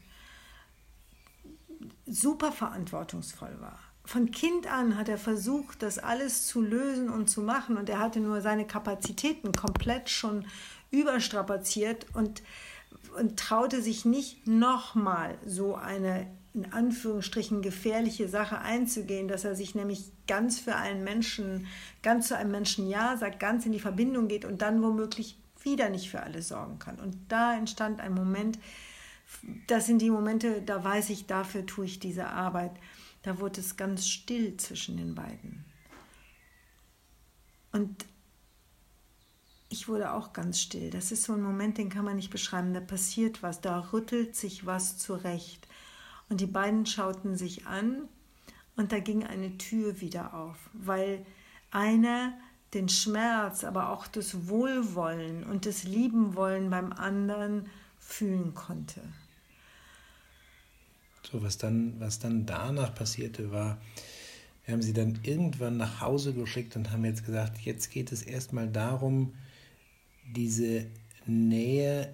super 2.07 2.53
verantwortungsvoll 2.53 3.57
war. 3.61 3.79
Von 4.05 4.31
Kind 4.31 4.73
an 4.73 4.97
hat 4.97 5.09
er 5.09 5.19
versucht, 5.19 5.83
das 5.83 5.99
alles 5.99 6.47
zu 6.47 6.63
lösen 6.63 7.11
und 7.11 7.29
zu 7.29 7.43
machen 7.43 7.77
und 7.77 7.89
er 7.91 7.99
hatte 7.99 8.21
nur 8.21 8.41
seine 8.41 8.65
Kapazitäten 8.65 9.51
komplett 9.51 10.09
schon 10.09 10.47
überstrapaziert 10.93 12.07
und, 12.15 12.45
und 13.19 13.37
traute 13.37 13.83
sich 13.83 14.05
nicht 14.05 14.47
nochmal 14.47 15.37
so 15.45 15.75
eine 15.75 16.29
in 16.57 16.73
Anführungsstrichen 16.73 17.63
gefährliche 17.63 18.29
Sache 18.29 18.59
einzugehen, 18.59 19.29
dass 19.29 19.45
er 19.45 19.55
sich 19.55 19.75
nämlich 19.75 20.11
ganz 20.27 20.59
für 20.59 20.75
einen 20.75 21.05
Menschen, 21.05 21.67
ganz 22.03 22.29
zu 22.29 22.37
einem 22.37 22.51
Menschen 22.51 22.89
Ja 22.89 23.17
sagt, 23.17 23.39
ganz 23.39 23.67
in 23.67 23.73
die 23.73 23.81
Verbindung 23.81 24.27
geht 24.27 24.45
und 24.45 24.63
dann 24.63 24.83
womöglich 24.83 25.39
wieder 25.63 25.91
nicht 25.91 26.11
für 26.11 26.23
alle 26.23 26.43
sorgen 26.43 26.79
kann. 26.79 26.99
Und 26.99 27.17
da 27.29 27.57
entstand 27.57 28.01
ein 28.01 28.15
Moment, 28.15 28.59
das 29.67 29.87
sind 29.87 30.01
die 30.01 30.11
Momente, 30.11 30.63
da 30.63 30.83
weiß 30.83 31.11
ich, 31.11 31.27
dafür 31.27 31.67
tue 31.67 31.85
ich 31.85 31.99
diese 31.99 32.29
Arbeit. 32.29 32.73
Da 33.23 33.39
wurde 33.39 33.61
es 33.61 33.77
ganz 33.77 34.07
still 34.07 34.57
zwischen 34.57 34.97
den 34.97 35.15
beiden. 35.15 35.65
Und 37.73 38.07
ich 39.69 39.89
wurde 39.89 40.13
auch 40.13 40.33
ganz 40.33 40.61
still. 40.61 40.91
Das 40.91 41.13
ist 41.13 41.25
so 41.25 41.33
ein 41.33 41.43
Moment, 41.43 41.77
den 41.77 41.91
kann 41.91 42.05
man 42.05 42.17
nicht 42.17 42.31
beschreiben. 42.31 42.73
Da 42.73 42.81
passiert 42.81 43.43
was, 43.43 43.61
da 43.61 43.81
rüttelt 43.93 44.37
sich 44.37 44.65
was 44.65 44.97
zurecht. 44.97 45.67
Und 46.29 46.41
die 46.41 46.47
beiden 46.47 46.87
schauten 46.87 47.37
sich 47.37 47.67
an 47.67 48.09
und 48.77 48.93
da 48.93 48.99
ging 48.99 49.25
eine 49.25 49.59
Tür 49.59 50.01
wieder 50.01 50.35
auf, 50.35 50.57
weil 50.73 51.25
einer 51.71 52.35
den 52.75 52.89
Schmerz, 52.89 53.65
aber 53.65 53.91
auch 53.91 54.07
das 54.07 54.49
Wohlwollen 54.49 55.45
und 55.45 55.67
das 55.67 55.85
Liebenwollen 55.85 56.69
beim 56.69 56.93
anderen 56.93 57.69
fühlen 57.99 58.55
konnte. 58.55 59.01
So, 61.23 61.43
was 61.43 61.59
dann, 61.59 61.99
was 61.99 62.19
dann 62.19 62.47
danach 62.47 62.95
passierte, 62.95 63.51
war, 63.51 63.79
wir 64.65 64.75
haben 64.75 64.83
sie 64.83 64.93
dann 64.93 65.19
irgendwann 65.23 65.77
nach 65.77 66.01
Hause 66.01 66.35
geschickt 66.35 66.77
und 66.77 66.91
haben 66.91 67.05
jetzt 67.05 67.25
gesagt, 67.25 67.59
jetzt 67.59 67.91
geht 67.91 68.13
es 68.13 68.23
erstmal 68.23 68.69
darum, 68.69 69.35
diese 70.25 70.87
Nähe 71.25 72.13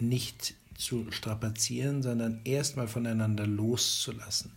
nicht 0.00 0.54
zu 0.78 1.10
strapazieren, 1.10 2.02
sondern 2.02 2.40
erstmal 2.44 2.88
voneinander 2.88 3.46
loszulassen. 3.46 4.52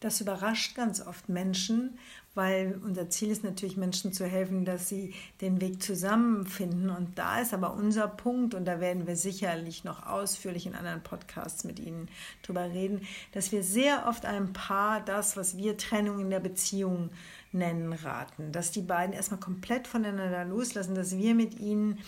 Das 0.00 0.20
überrascht 0.20 0.74
ganz 0.74 1.00
oft 1.00 1.30
Menschen, 1.30 1.98
weil 2.34 2.78
unser 2.84 3.08
Ziel 3.08 3.30
ist 3.30 3.44
natürlich, 3.44 3.76
Menschen 3.76 4.12
zu 4.12 4.26
helfen, 4.26 4.66
dass 4.66 4.88
sie 4.88 5.14
den 5.40 5.62
Weg 5.62 5.82
zusammenfinden. 5.82 6.90
Und 6.90 7.16
da 7.18 7.40
ist 7.40 7.54
aber 7.54 7.72
unser 7.72 8.08
Punkt, 8.08 8.54
und 8.54 8.66
da 8.66 8.80
werden 8.80 9.06
wir 9.06 9.16
sicherlich 9.16 9.84
noch 9.84 10.04
ausführlich 10.04 10.66
in 10.66 10.74
anderen 10.74 11.02
Podcasts 11.02 11.64
mit 11.64 11.78
Ihnen 11.78 12.08
drüber 12.42 12.64
reden, 12.64 13.00
dass 13.32 13.50
wir 13.50 13.62
sehr 13.62 14.06
oft 14.06 14.26
einem 14.26 14.52
Paar 14.52 15.00
das, 15.00 15.38
was 15.38 15.56
wir 15.56 15.78
Trennung 15.78 16.20
in 16.20 16.28
der 16.28 16.40
Beziehung 16.40 17.08
nennen, 17.52 17.92
raten. 17.92 18.52
Dass 18.52 18.72
die 18.72 18.82
beiden 18.82 19.14
erstmal 19.14 19.40
komplett 19.40 19.86
voneinander 19.86 20.44
loslassen, 20.44 20.94
dass 20.94 21.16
wir 21.16 21.34
mit 21.34 21.58
ihnen 21.58 22.00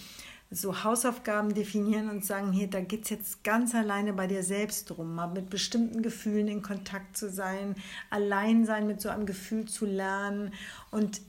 so 0.50 0.84
Hausaufgaben 0.84 1.54
definieren 1.54 2.08
und 2.08 2.24
sagen, 2.24 2.52
hier, 2.52 2.68
da 2.68 2.80
geht 2.80 3.04
es 3.04 3.10
jetzt 3.10 3.44
ganz 3.44 3.74
alleine 3.74 4.12
bei 4.12 4.26
dir 4.26 4.42
selbst 4.42 4.90
drum, 4.90 5.14
mal 5.14 5.26
mit 5.26 5.50
bestimmten 5.50 6.02
Gefühlen 6.02 6.48
in 6.48 6.62
Kontakt 6.62 7.16
zu 7.16 7.30
sein, 7.30 7.74
allein 8.10 8.64
sein 8.64 8.86
mit 8.86 9.00
so 9.00 9.08
einem 9.08 9.26
Gefühl 9.26 9.66
zu 9.66 9.86
lernen 9.86 10.52
und 10.90 11.20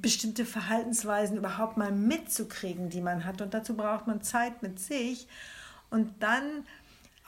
bestimmte 0.00 0.44
Verhaltensweisen 0.44 1.36
überhaupt 1.36 1.76
mal 1.76 1.92
mitzukriegen, 1.92 2.88
die 2.88 3.00
man 3.00 3.24
hat. 3.24 3.40
Und 3.40 3.54
dazu 3.54 3.76
braucht 3.76 4.06
man 4.06 4.22
Zeit 4.22 4.62
mit 4.62 4.80
sich. 4.80 5.28
Und 5.90 6.22
dann 6.22 6.64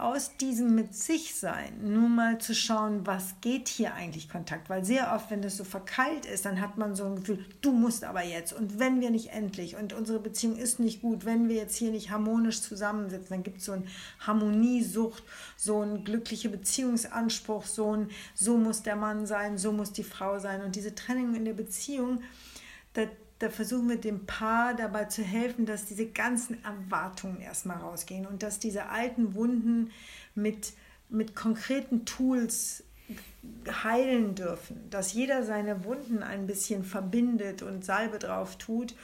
aus 0.02 0.36
diesem 0.36 0.74
mit 0.74 0.94
sich 0.94 1.34
sein 1.34 1.72
nur 1.82 2.08
mal 2.08 2.38
zu 2.38 2.54
schauen, 2.54 3.06
was 3.06 3.36
geht 3.40 3.68
hier 3.68 3.94
eigentlich 3.94 4.28
Kontakt, 4.28 4.68
weil 4.68 4.84
sehr 4.84 5.14
oft, 5.14 5.30
wenn 5.30 5.42
das 5.42 5.56
so 5.56 5.64
verkeilt 5.64 6.26
ist, 6.26 6.44
dann 6.44 6.60
hat 6.60 6.76
man 6.76 6.94
so 6.94 7.04
ein 7.04 7.16
Gefühl, 7.16 7.44
du 7.60 7.72
musst 7.72 8.04
aber 8.04 8.24
jetzt. 8.24 8.52
Und 8.52 8.78
wenn 8.78 9.00
wir 9.00 9.10
nicht 9.10 9.30
endlich 9.30 9.76
und 9.76 9.92
unsere 9.92 10.18
Beziehung 10.18 10.56
ist 10.56 10.80
nicht 10.80 11.02
gut, 11.02 11.24
wenn 11.24 11.48
wir 11.48 11.56
jetzt 11.56 11.76
hier 11.76 11.90
nicht 11.90 12.10
harmonisch 12.10 12.60
zusammensitzen, 12.62 13.28
dann 13.30 13.42
gibt 13.42 13.58
es 13.58 13.66
so 13.66 13.72
eine 13.72 13.84
Harmoniesucht, 14.20 15.22
so 15.56 15.80
einen 15.80 16.04
glücklichen 16.04 16.50
Beziehungsanspruch, 16.50 17.64
so 17.64 17.96
ein, 17.96 18.10
so 18.34 18.58
muss 18.58 18.82
der 18.82 18.96
Mann 18.96 19.26
sein, 19.26 19.56
so 19.56 19.72
muss 19.72 19.92
die 19.92 20.04
Frau 20.04 20.38
sein. 20.38 20.62
Und 20.62 20.74
diese 20.74 20.94
Trennung 20.94 21.34
in 21.34 21.44
der 21.44 21.54
Beziehung, 21.54 22.22
das 22.94 23.08
da 23.42 23.50
versuchen 23.50 23.88
wir 23.88 23.96
dem 23.96 24.26
Paar 24.26 24.74
dabei 24.74 25.06
zu 25.06 25.22
helfen, 25.22 25.66
dass 25.66 25.84
diese 25.84 26.06
ganzen 26.06 26.62
Erwartungen 26.64 27.40
erstmal 27.40 27.78
rausgehen 27.78 28.26
und 28.26 28.42
dass 28.42 28.60
diese 28.60 28.86
alten 28.86 29.34
Wunden 29.34 29.90
mit 30.34 30.72
mit 31.12 31.36
konkreten 31.36 32.04
Tools 32.04 32.84
heilen 33.84 34.34
dürfen, 34.34 34.88
dass 34.90 35.12
jeder 35.12 35.44
seine 35.44 35.84
Wunden 35.84 36.22
ein 36.22 36.46
bisschen 36.46 36.84
verbindet 36.84 37.62
und 37.62 37.84
Salbe 37.84 38.18
drauf 38.18 38.56
tut 38.56 38.94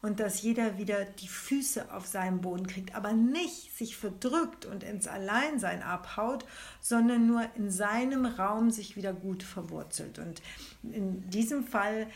und 0.00 0.20
dass 0.20 0.40
jeder 0.42 0.78
wieder 0.78 1.04
die 1.04 1.28
Füße 1.28 1.92
auf 1.92 2.06
seinem 2.06 2.40
Boden 2.40 2.66
kriegt, 2.66 2.94
aber 2.94 3.12
nicht 3.12 3.76
sich 3.76 3.96
verdrückt 3.96 4.64
und 4.64 4.84
ins 4.84 5.08
Alleinsein 5.08 5.82
abhaut, 5.82 6.46
sondern 6.80 7.26
nur 7.26 7.44
in 7.56 7.70
seinem 7.70 8.24
Raum 8.24 8.70
sich 8.70 8.96
wieder 8.96 9.12
gut 9.12 9.42
verwurzelt. 9.42 10.18
Und 10.18 10.40
in 10.84 11.28
diesem 11.28 11.64
Fall 11.64 12.06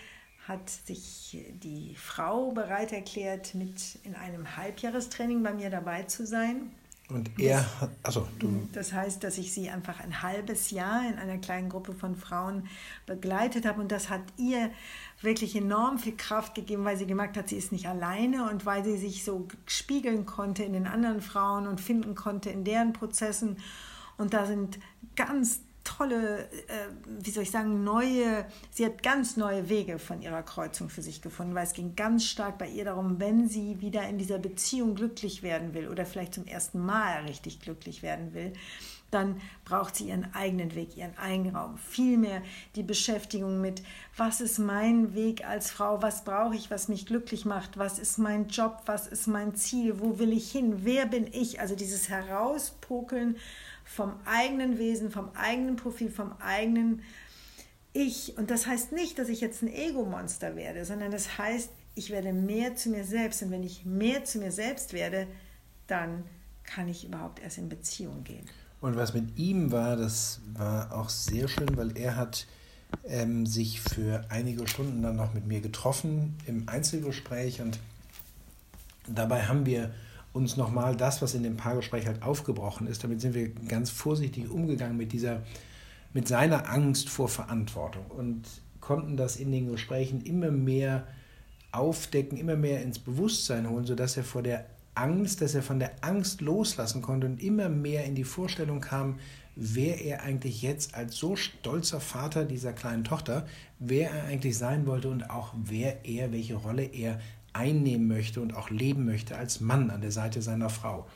hat 0.48 0.68
sich 0.70 1.44
die 1.62 1.94
Frau 1.96 2.50
bereit 2.50 2.92
erklärt, 2.92 3.54
mit 3.54 3.98
in 4.02 4.14
einem 4.16 4.56
Halbjahrestraining 4.56 5.42
bei 5.42 5.54
mir 5.54 5.70
dabei 5.70 6.02
zu 6.02 6.26
sein. 6.26 6.72
Und 7.08 7.30
er, 7.38 7.64
also 8.02 8.26
du. 8.38 8.68
Das 8.72 8.92
heißt, 8.92 9.22
dass 9.22 9.36
ich 9.38 9.52
sie 9.52 9.68
einfach 9.70 10.00
ein 10.00 10.22
halbes 10.22 10.70
Jahr 10.70 11.06
in 11.06 11.18
einer 11.18 11.38
kleinen 11.38 11.68
Gruppe 11.68 11.92
von 11.92 12.16
Frauen 12.16 12.68
begleitet 13.06 13.66
habe. 13.66 13.80
Und 13.80 13.92
das 13.92 14.08
hat 14.08 14.22
ihr 14.36 14.70
wirklich 15.20 15.54
enorm 15.54 15.98
viel 15.98 16.16
Kraft 16.16 16.54
gegeben, 16.54 16.84
weil 16.84 16.96
sie 16.96 17.06
gemerkt 17.06 17.36
hat, 17.36 17.48
sie 17.48 17.56
ist 17.56 17.70
nicht 17.70 17.86
alleine 17.86 18.48
und 18.50 18.64
weil 18.66 18.82
sie 18.84 18.96
sich 18.96 19.24
so 19.24 19.46
spiegeln 19.66 20.26
konnte 20.26 20.64
in 20.64 20.72
den 20.72 20.86
anderen 20.86 21.20
Frauen 21.20 21.66
und 21.66 21.80
finden 21.80 22.14
konnte 22.14 22.50
in 22.50 22.64
deren 22.64 22.92
Prozessen. 22.92 23.58
Und 24.16 24.32
da 24.32 24.46
sind 24.46 24.78
ganz 25.14 25.60
tolle, 25.84 26.44
äh, 26.44 26.88
wie 27.06 27.30
soll 27.30 27.42
ich 27.44 27.50
sagen, 27.50 27.84
neue, 27.84 28.46
sie 28.70 28.84
hat 28.84 29.02
ganz 29.02 29.36
neue 29.36 29.68
Wege 29.68 29.98
von 29.98 30.22
ihrer 30.22 30.42
Kreuzung 30.42 30.88
für 30.88 31.02
sich 31.02 31.22
gefunden, 31.22 31.54
weil 31.54 31.66
es 31.66 31.72
ging 31.72 31.96
ganz 31.96 32.24
stark 32.24 32.58
bei 32.58 32.68
ihr 32.68 32.84
darum, 32.84 33.18
wenn 33.20 33.48
sie 33.48 33.80
wieder 33.80 34.08
in 34.08 34.18
dieser 34.18 34.38
Beziehung 34.38 34.94
glücklich 34.94 35.42
werden 35.42 35.74
will 35.74 35.88
oder 35.88 36.06
vielleicht 36.06 36.34
zum 36.34 36.46
ersten 36.46 36.84
Mal 36.84 37.22
richtig 37.22 37.60
glücklich 37.60 38.02
werden 38.02 38.34
will, 38.34 38.52
dann 39.12 39.40
braucht 39.64 39.94
sie 39.94 40.08
ihren 40.08 40.34
eigenen 40.34 40.74
Weg, 40.74 40.96
ihren 40.96 41.16
eigenen 41.18 41.54
Raum. 41.54 41.76
Vielmehr 41.76 42.42
die 42.74 42.82
Beschäftigung 42.82 43.60
mit, 43.60 43.82
was 44.16 44.40
ist 44.40 44.58
mein 44.58 45.14
Weg 45.14 45.46
als 45.46 45.70
Frau, 45.70 46.00
was 46.00 46.24
brauche 46.24 46.56
ich, 46.56 46.70
was 46.70 46.88
mich 46.88 47.04
glücklich 47.04 47.44
macht, 47.44 47.76
was 47.76 47.98
ist 47.98 48.18
mein 48.18 48.48
Job, 48.48 48.82
was 48.86 49.06
ist 49.06 49.26
mein 49.26 49.54
Ziel, 49.54 50.00
wo 50.00 50.18
will 50.18 50.32
ich 50.32 50.50
hin, 50.50 50.84
wer 50.84 51.06
bin 51.06 51.26
ich? 51.30 51.60
Also 51.60 51.76
dieses 51.76 52.08
Herauspokeln 52.08 53.36
vom 53.84 54.14
eigenen 54.24 54.78
Wesen, 54.78 55.10
vom 55.10 55.30
eigenen 55.34 55.76
Profil, 55.76 56.10
vom 56.10 56.32
eigenen 56.40 57.02
Ich. 57.92 58.36
Und 58.36 58.50
das 58.50 58.66
heißt 58.66 58.92
nicht, 58.92 59.18
dass 59.18 59.28
ich 59.28 59.40
jetzt 59.40 59.62
ein 59.62 59.72
Ego-Monster 59.72 60.56
werde, 60.56 60.84
sondern 60.84 61.10
das 61.10 61.38
heißt, 61.38 61.70
ich 61.94 62.10
werde 62.10 62.32
mehr 62.32 62.74
zu 62.76 62.90
mir 62.90 63.04
selbst. 63.04 63.42
Und 63.42 63.50
wenn 63.50 63.62
ich 63.62 63.84
mehr 63.84 64.24
zu 64.24 64.38
mir 64.38 64.52
selbst 64.52 64.92
werde, 64.92 65.26
dann 65.86 66.24
kann 66.64 66.88
ich 66.88 67.04
überhaupt 67.04 67.42
erst 67.42 67.58
in 67.58 67.68
Beziehung 67.68 68.24
gehen. 68.24 68.46
Und 68.80 68.96
was 68.96 69.14
mit 69.14 69.38
ihm 69.38 69.70
war, 69.70 69.96
das 69.96 70.40
war 70.54 70.92
auch 70.92 71.08
sehr 71.08 71.48
schön, 71.48 71.76
weil 71.76 71.96
er 71.96 72.16
hat 72.16 72.46
ähm, 73.04 73.46
sich 73.46 73.80
für 73.80 74.24
einige 74.28 74.66
Stunden 74.66 75.02
dann 75.02 75.16
noch 75.16 75.34
mit 75.34 75.46
mir 75.46 75.60
getroffen 75.60 76.36
im 76.46 76.68
Einzelgespräch 76.68 77.60
und 77.60 77.78
dabei 79.06 79.44
haben 79.44 79.66
wir 79.66 79.92
uns 80.32 80.56
nochmal 80.56 80.96
das, 80.96 81.20
was 81.22 81.34
in 81.34 81.42
dem 81.42 81.56
Paargespräch 81.56 82.06
halt 82.06 82.22
aufgebrochen 82.22 82.86
ist, 82.86 83.04
damit 83.04 83.20
sind 83.20 83.34
wir 83.34 83.50
ganz 83.50 83.90
vorsichtig 83.90 84.50
umgegangen 84.50 84.96
mit 84.96 85.12
dieser, 85.12 85.42
mit 86.12 86.26
seiner 86.26 86.70
Angst 86.70 87.08
vor 87.08 87.28
Verantwortung 87.28 88.06
und 88.06 88.42
konnten 88.80 89.16
das 89.16 89.36
in 89.36 89.52
den 89.52 89.70
Gesprächen 89.70 90.22
immer 90.22 90.50
mehr 90.50 91.06
aufdecken, 91.70 92.36
immer 92.36 92.56
mehr 92.56 92.82
ins 92.82 92.98
Bewusstsein 92.98 93.68
holen, 93.68 93.86
sodass 93.86 94.16
er 94.16 94.24
vor 94.24 94.42
der 94.42 94.66
Angst, 94.94 95.40
dass 95.40 95.54
er 95.54 95.62
von 95.62 95.78
der 95.78 95.92
Angst 96.02 96.40
loslassen 96.40 97.00
konnte 97.00 97.26
und 97.26 97.42
immer 97.42 97.68
mehr 97.68 98.04
in 98.04 98.14
die 98.14 98.24
Vorstellung 98.24 98.80
kam, 98.80 99.18
wer 99.56 100.00
er 100.02 100.22
eigentlich 100.22 100.62
jetzt 100.62 100.94
als 100.94 101.16
so 101.16 101.36
stolzer 101.36 102.00
Vater 102.00 102.44
dieser 102.44 102.72
kleinen 102.72 103.04
Tochter, 103.04 103.46
wer 103.78 104.10
er 104.10 104.24
eigentlich 104.24 104.58
sein 104.58 104.86
wollte 104.86 105.08
und 105.08 105.30
auch 105.30 105.54
wer 105.56 106.04
er, 106.04 106.32
welche 106.32 106.56
Rolle 106.56 106.84
er 106.84 107.20
einnehmen 107.52 108.08
möchte 108.08 108.40
und 108.40 108.54
auch 108.54 108.70
leben 108.70 109.04
möchte 109.04 109.36
als 109.36 109.60
Mann 109.60 109.90
an 109.90 110.00
der 110.00 110.12
Seite 110.12 110.42
seiner 110.42 110.70
Frau. 110.70 111.06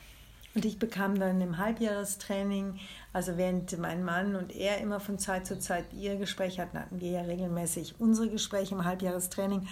Und 0.57 0.65
ich 0.65 0.79
bekam 0.79 1.19
dann 1.19 1.39
im 1.39 1.59
Halbjahrestraining, 1.59 2.79
also 3.13 3.37
während 3.37 3.77
mein 3.77 4.03
Mann 4.03 4.35
und 4.35 4.55
er 4.55 4.79
immer 4.79 4.99
von 4.99 5.19
Zeit 5.19 5.45
zu 5.45 5.59
Zeit 5.59 5.85
ihr 5.93 6.15
Gespräch 6.15 6.59
hatten, 6.59 6.79
hatten 6.79 6.99
wir 6.99 7.11
ja 7.11 7.21
regelmäßig 7.21 7.95
unsere 7.99 8.29
Gespräche 8.29 8.73
im 8.73 8.83
Halbjahrestraining. 8.83 9.67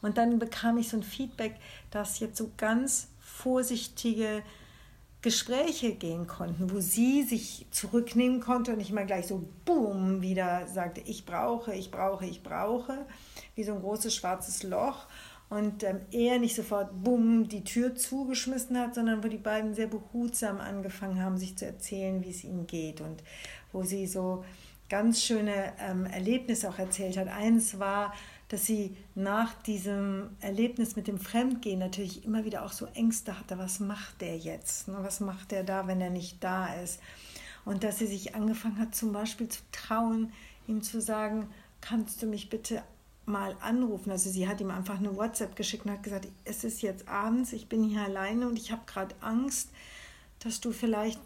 Und 0.00 0.16
dann 0.16 0.38
bekam 0.38 0.78
ich 0.78 0.90
so 0.90 0.96
ein 0.96 1.02
Feedback, 1.02 1.56
dass 1.90 2.20
jetzt 2.20 2.38
so 2.38 2.52
ganz 2.56 3.08
vorsichtige 3.18 4.44
Gespräche 5.22 5.96
gehen 5.96 6.28
konnten, 6.28 6.70
wo 6.70 6.78
sie 6.78 7.24
sich 7.24 7.66
zurücknehmen 7.72 8.40
konnte 8.40 8.70
und 8.70 8.78
nicht 8.78 8.92
mal 8.92 9.06
gleich 9.06 9.26
so 9.26 9.42
boom 9.64 10.22
wieder 10.22 10.68
sagte, 10.68 11.00
ich 11.00 11.26
brauche, 11.26 11.74
ich 11.74 11.90
brauche, 11.90 12.24
ich 12.24 12.44
brauche, 12.44 13.06
wie 13.56 13.64
so 13.64 13.74
ein 13.74 13.80
großes 13.80 14.14
schwarzes 14.14 14.62
Loch 14.62 15.06
und 15.50 15.82
ähm, 15.82 16.00
er 16.10 16.38
nicht 16.38 16.54
sofort 16.54 17.02
bumm 17.02 17.48
die 17.48 17.64
Tür 17.64 17.94
zugeschmissen 17.94 18.78
hat, 18.78 18.94
sondern 18.94 19.24
wo 19.24 19.28
die 19.28 19.38
beiden 19.38 19.74
sehr 19.74 19.86
behutsam 19.86 20.60
angefangen 20.60 21.22
haben, 21.22 21.38
sich 21.38 21.56
zu 21.56 21.64
erzählen, 21.64 22.22
wie 22.22 22.30
es 22.30 22.44
ihnen 22.44 22.66
geht 22.66 23.00
und 23.00 23.22
wo 23.72 23.82
sie 23.82 24.06
so 24.06 24.44
ganz 24.88 25.22
schöne 25.22 25.72
ähm, 25.80 26.06
Erlebnisse 26.06 26.68
auch 26.68 26.78
erzählt 26.78 27.16
hat. 27.16 27.28
Eins 27.28 27.78
war, 27.78 28.14
dass 28.48 28.64
sie 28.64 28.96
nach 29.14 29.54
diesem 29.62 30.30
Erlebnis 30.40 30.96
mit 30.96 31.06
dem 31.06 31.18
Fremdgehen 31.18 31.78
natürlich 31.78 32.24
immer 32.24 32.44
wieder 32.44 32.64
auch 32.64 32.72
so 32.72 32.86
Ängste 32.94 33.38
hatte, 33.38 33.58
was 33.58 33.80
macht 33.80 34.20
der 34.20 34.36
jetzt? 34.36 34.88
Ne? 34.88 34.96
Was 35.00 35.20
macht 35.20 35.50
der 35.50 35.64
da, 35.64 35.86
wenn 35.86 36.00
er 36.00 36.10
nicht 36.10 36.42
da 36.42 36.74
ist? 36.74 37.00
Und 37.64 37.84
dass 37.84 37.98
sie 37.98 38.06
sich 38.06 38.34
angefangen 38.34 38.78
hat, 38.78 38.94
zum 38.94 39.12
Beispiel 39.12 39.48
zu 39.48 39.60
trauen, 39.72 40.32
ihm 40.66 40.82
zu 40.82 41.00
sagen, 41.00 41.48
kannst 41.82 42.22
du 42.22 42.26
mich 42.26 42.48
bitte 42.48 42.82
mal 43.28 43.56
anrufen. 43.60 44.10
Also 44.10 44.30
sie 44.30 44.48
hat 44.48 44.60
ihm 44.60 44.70
einfach 44.70 44.98
eine 44.98 45.16
WhatsApp 45.16 45.56
geschickt 45.56 45.86
und 45.86 45.92
hat 45.92 46.02
gesagt, 46.02 46.28
es 46.44 46.64
ist 46.64 46.82
jetzt 46.82 47.08
abends, 47.08 47.52
ich 47.52 47.68
bin 47.68 47.84
hier 47.84 48.02
alleine 48.02 48.48
und 48.48 48.58
ich 48.58 48.72
habe 48.72 48.82
gerade 48.86 49.14
Angst, 49.20 49.70
dass 50.40 50.60
du 50.60 50.72
vielleicht 50.72 51.20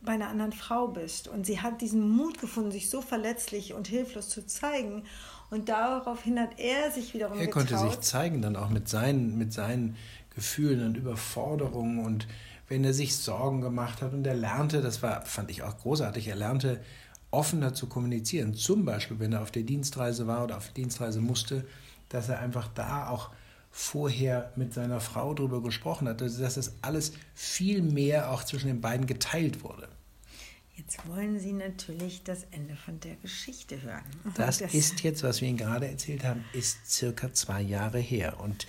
bei 0.00 0.12
einer 0.12 0.28
anderen 0.28 0.52
Frau 0.52 0.88
bist. 0.88 1.28
Und 1.28 1.46
sie 1.46 1.60
hat 1.60 1.80
diesen 1.80 2.08
Mut 2.08 2.40
gefunden, 2.40 2.70
sich 2.70 2.88
so 2.88 3.00
verletzlich 3.02 3.74
und 3.74 3.88
hilflos 3.88 4.28
zu 4.28 4.46
zeigen. 4.46 5.04
Und 5.50 5.68
daraufhin 5.68 6.38
hat 6.38 6.58
er 6.58 6.90
sich 6.90 7.14
wiederum 7.14 7.38
Er 7.38 7.46
getraut. 7.46 7.68
konnte 7.68 7.78
sich 7.78 8.00
zeigen 8.00 8.42
dann 8.42 8.56
auch 8.56 8.68
mit 8.68 8.88
seinen, 8.88 9.38
mit 9.38 9.52
seinen 9.52 9.96
Gefühlen 10.34 10.86
und 10.86 10.96
Überforderungen 10.96 12.04
und 12.04 12.28
wenn 12.68 12.84
er 12.84 12.92
sich 12.92 13.16
Sorgen 13.16 13.60
gemacht 13.60 14.02
hat 14.02 14.12
und 14.12 14.26
er 14.26 14.34
lernte, 14.34 14.82
das 14.82 15.02
war, 15.02 15.22
fand 15.24 15.50
ich 15.50 15.62
auch 15.62 15.78
großartig, 15.78 16.28
er 16.28 16.36
lernte 16.36 16.80
offener 17.30 17.74
zu 17.74 17.86
kommunizieren. 17.86 18.54
Zum 18.54 18.84
Beispiel, 18.84 19.18
wenn 19.18 19.32
er 19.32 19.42
auf 19.42 19.50
der 19.50 19.62
Dienstreise 19.62 20.26
war 20.26 20.44
oder 20.44 20.56
auf 20.56 20.66
der 20.66 20.74
Dienstreise 20.74 21.20
musste, 21.20 21.66
dass 22.08 22.28
er 22.28 22.38
einfach 22.38 22.68
da 22.68 23.08
auch 23.08 23.30
vorher 23.70 24.52
mit 24.56 24.72
seiner 24.72 25.00
Frau 25.00 25.34
darüber 25.34 25.62
gesprochen 25.62 26.08
hat, 26.08 26.22
also 26.22 26.42
dass 26.42 26.54
das 26.54 26.72
alles 26.82 27.12
viel 27.34 27.82
mehr 27.82 28.32
auch 28.32 28.44
zwischen 28.44 28.68
den 28.68 28.80
beiden 28.80 29.06
geteilt 29.06 29.62
wurde. 29.62 29.88
Jetzt 30.74 31.06
wollen 31.08 31.40
Sie 31.40 31.52
natürlich 31.52 32.22
das 32.22 32.46
Ende 32.52 32.76
von 32.76 33.00
der 33.00 33.16
Geschichte 33.16 33.82
hören. 33.82 34.04
Das, 34.36 34.58
das 34.58 34.74
ist 34.74 35.02
jetzt, 35.02 35.24
was 35.24 35.40
wir 35.40 35.48
Ihnen 35.48 35.58
gerade 35.58 35.88
erzählt 35.88 36.24
haben, 36.24 36.44
ist 36.52 36.88
circa 36.88 37.32
zwei 37.32 37.60
Jahre 37.60 37.98
her. 37.98 38.38
Und 38.40 38.66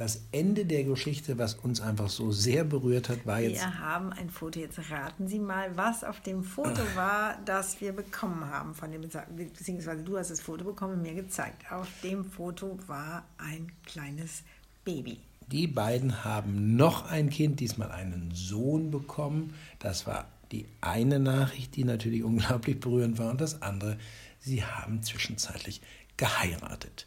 das 0.00 0.22
Ende 0.32 0.64
der 0.64 0.84
Geschichte, 0.84 1.36
was 1.36 1.56
uns 1.56 1.82
einfach 1.82 2.08
so 2.08 2.32
sehr 2.32 2.64
berührt 2.64 3.10
hat, 3.10 3.26
war 3.26 3.38
jetzt. 3.38 3.60
Wir 3.60 3.80
haben 3.80 4.14
ein 4.14 4.30
Foto. 4.30 4.58
Jetzt 4.58 4.80
raten 4.90 5.28
Sie 5.28 5.38
mal, 5.38 5.76
was 5.76 6.04
auf 6.04 6.20
dem 6.20 6.42
Foto 6.42 6.80
war, 6.94 7.38
das 7.44 7.82
wir 7.82 7.92
bekommen 7.92 8.46
haben 8.46 8.74
von 8.74 8.90
dem, 8.90 9.02
beziehungsweise 9.36 10.02
du 10.02 10.16
hast 10.16 10.30
das 10.30 10.40
Foto 10.40 10.64
bekommen 10.64 10.94
und 10.94 11.02
mir 11.02 11.12
gezeigt. 11.12 11.70
Auf 11.70 11.86
dem 12.02 12.24
Foto 12.24 12.78
war 12.86 13.26
ein 13.36 13.70
kleines 13.84 14.42
Baby. 14.86 15.20
Die 15.48 15.66
beiden 15.66 16.24
haben 16.24 16.76
noch 16.76 17.10
ein 17.10 17.28
Kind, 17.28 17.60
diesmal 17.60 17.92
einen 17.92 18.30
Sohn 18.32 18.90
bekommen. 18.90 19.52
Das 19.80 20.06
war 20.06 20.28
die 20.50 20.64
eine 20.80 21.20
Nachricht, 21.20 21.76
die 21.76 21.84
natürlich 21.84 22.24
unglaublich 22.24 22.80
berührend 22.80 23.18
war. 23.18 23.30
Und 23.30 23.42
das 23.42 23.60
andere, 23.60 23.98
sie 24.38 24.64
haben 24.64 25.02
zwischenzeitlich 25.02 25.82
geheiratet. 26.16 27.06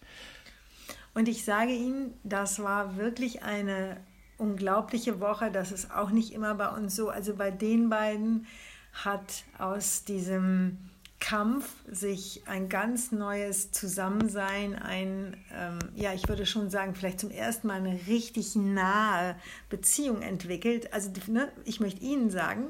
Und 1.14 1.28
ich 1.28 1.46
sage 1.46 1.72
Ihnen, 1.72 2.14
das 2.24 2.62
war 2.62 2.98
wirklich 2.98 3.44
eine 3.44 3.98
unglaubliche 4.38 5.20
Woche. 5.20 5.52
Das 5.52 5.72
ist 5.72 5.92
auch 5.92 6.10
nicht 6.10 6.34
immer 6.34 6.56
bei 6.56 6.70
uns 6.70 6.96
so. 6.96 7.10
Also 7.10 7.36
bei 7.36 7.52
den 7.52 7.90
beiden 7.90 8.48
hat 8.94 9.44
aus 9.58 10.04
diesem 10.04 10.78
Kampf 11.20 11.74
sich 11.90 12.44
ein 12.48 12.68
ganz 12.68 13.14
neues 13.14 13.72
Zusammensein, 13.72 14.76
ein, 14.76 15.38
ähm, 15.54 15.80
ja, 15.96 16.14
ich 16.14 16.28
würde 16.28 16.46
schon 16.46 16.70
sagen, 16.70 16.96
vielleicht 16.96 17.22
zum 17.22 17.32
ersten 17.32 17.68
Mal 17.68 17.78
eine 17.78 17.98
richtig 18.08 18.56
nahe 18.56 19.38
Beziehung 19.70 20.22
entwickelt. 20.22 20.92
Also 20.94 21.12
ne, 21.28 21.50
ich 21.64 21.80
möchte 21.80 22.02
Ihnen 22.02 22.30
sagen, 22.30 22.66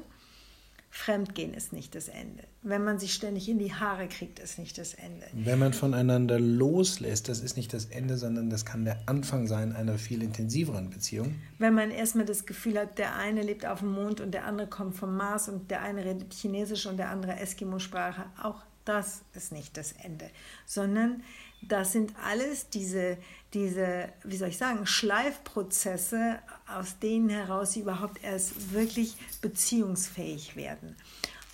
Fremdgehen 0.96 1.54
ist 1.54 1.72
nicht 1.72 1.96
das 1.96 2.06
Ende. 2.06 2.44
Wenn 2.62 2.84
man 2.84 3.00
sich 3.00 3.14
ständig 3.14 3.48
in 3.48 3.58
die 3.58 3.74
Haare 3.74 4.06
kriegt, 4.06 4.38
ist 4.38 4.60
nicht 4.60 4.78
das 4.78 4.94
Ende. 4.94 5.26
Wenn 5.32 5.58
man 5.58 5.72
voneinander 5.72 6.38
loslässt, 6.38 7.28
das 7.28 7.40
ist 7.40 7.56
nicht 7.56 7.72
das 7.72 7.86
Ende, 7.86 8.16
sondern 8.16 8.48
das 8.48 8.64
kann 8.64 8.84
der 8.84 9.00
Anfang 9.06 9.48
sein 9.48 9.74
einer 9.74 9.98
viel 9.98 10.22
intensiveren 10.22 10.90
Beziehung. 10.90 11.34
Wenn 11.58 11.74
man 11.74 11.90
erstmal 11.90 12.26
das 12.26 12.46
Gefühl 12.46 12.78
hat, 12.78 12.96
der 12.96 13.16
eine 13.16 13.42
lebt 13.42 13.66
auf 13.66 13.80
dem 13.80 13.90
Mond 13.90 14.20
und 14.20 14.30
der 14.30 14.44
andere 14.44 14.68
kommt 14.68 14.94
vom 14.94 15.16
Mars 15.16 15.48
und 15.48 15.68
der 15.72 15.82
eine 15.82 16.04
redet 16.04 16.32
Chinesisch 16.32 16.86
und 16.86 16.96
der 16.96 17.10
andere 17.10 17.40
Eskimo-Sprache, 17.40 18.26
auch 18.40 18.62
das 18.84 19.22
ist 19.34 19.50
nicht 19.50 19.76
das 19.76 19.92
Ende, 19.92 20.30
sondern 20.64 21.24
das 21.68 21.90
sind 21.90 22.12
alles 22.24 22.68
diese, 22.68 23.18
diese, 23.54 24.08
wie 24.24 24.36
soll 24.36 24.48
ich 24.48 24.58
sagen, 24.58 24.86
Schleifprozesse, 24.86 26.38
aus 26.66 26.98
denen 26.98 27.28
heraus 27.28 27.72
sie 27.72 27.80
überhaupt 27.80 28.22
erst 28.22 28.72
wirklich 28.72 29.16
beziehungsfähig 29.40 30.56
werden. 30.56 30.96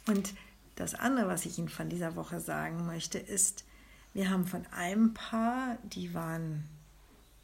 Und 0.09 0.35
das 0.77 0.95
andere, 0.95 1.29
was 1.29 1.45
ich 1.45 1.59
Ihnen 1.59 1.69
von 1.69 1.91
dieser 1.91 2.17
Woche 2.17 2.41
sagen 2.41 2.87
möchte, 2.87 3.19
ist, 3.19 3.65
wir 4.15 4.31
haben 4.31 4.47
von 4.47 4.67
einem 4.73 5.15
Paar, 5.15 5.77
die 5.85 6.15
waren, 6.15 6.65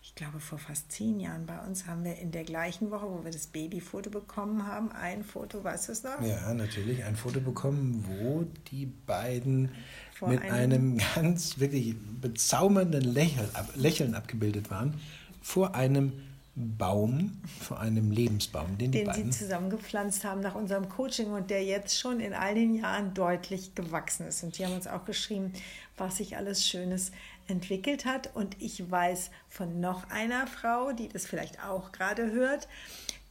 ich 0.03 0.14
glaube, 0.14 0.40
vor 0.40 0.59
fast 0.59 0.90
zehn 0.90 1.21
Jahren 1.21 1.47
bei 1.47 1.59
uns, 1.61 1.87
haben 1.87 2.03
wir 2.03 2.16
in 2.16 2.33
der 2.33 2.45
gleichen 2.45 2.90
Woche, 2.90 3.07
wo 3.09 3.25
wir 3.25 3.31
das 3.31 3.49
Babyfoto 3.49 4.11
bekommen 4.11 4.66
haben, 4.66 4.90
ein 4.90 5.23
Foto, 5.23 5.62
weißt 5.62 5.88
du 5.88 5.92
es 5.92 6.03
noch? 6.03 6.21
Ja, 6.23 6.53
natürlich, 6.55 7.05
ein 7.05 7.14
Foto 7.14 7.40
bekommen, 7.40 8.05
wo 8.09 8.47
die 8.71 8.87
beiden 8.87 9.71
vor 10.19 10.29
mit 10.29 10.43
einem, 10.43 10.53
einem, 10.53 10.99
ganz 11.15 11.59
wirklich 11.59 11.95
bezaubernden 12.21 13.03
Lächeln, 13.03 13.49
Lächeln 13.75 14.15
abgebildet 14.15 14.71
waren, 14.71 14.95
vor 15.43 15.75
einem 15.75 16.13
Baum, 16.55 17.43
vor 17.61 17.81
einem 17.81 18.11
Lebensbaum, 18.11 18.79
den, 18.79 18.91
den 18.91 18.93
die 18.93 19.05
beiden 19.05 19.31
sie 19.31 19.41
zusammengepflanzt 19.41 20.25
haben 20.25 20.41
nach 20.41 20.55
unserem 20.55 20.89
Coaching 20.89 21.33
und 21.33 21.51
der 21.51 21.63
jetzt 21.63 21.99
schon 21.99 22.19
in 22.19 22.33
all 22.33 22.55
den 22.55 22.75
Jahren 22.75 23.13
deutlich 23.13 23.75
gewachsen 23.75 24.27
ist. 24.27 24.43
Und 24.43 24.57
die 24.57 24.65
haben 24.65 24.73
uns 24.73 24.87
auch 24.87 25.05
geschrieben, 25.05 25.53
was 25.99 26.17
sich 26.17 26.39
alles 26.39 26.67
Schönes 26.67 27.13
entwickelt 27.47 28.07
hat. 28.07 28.35
Und 28.35 28.57
ich 28.59 28.91
weiß 28.91 29.31
von 29.51 29.81
noch 29.81 30.09
einer 30.09 30.47
Frau, 30.47 30.93
die 30.93 31.09
das 31.09 31.27
vielleicht 31.27 31.63
auch 31.63 31.93
gerade 31.93 32.31
hört, 32.31 32.69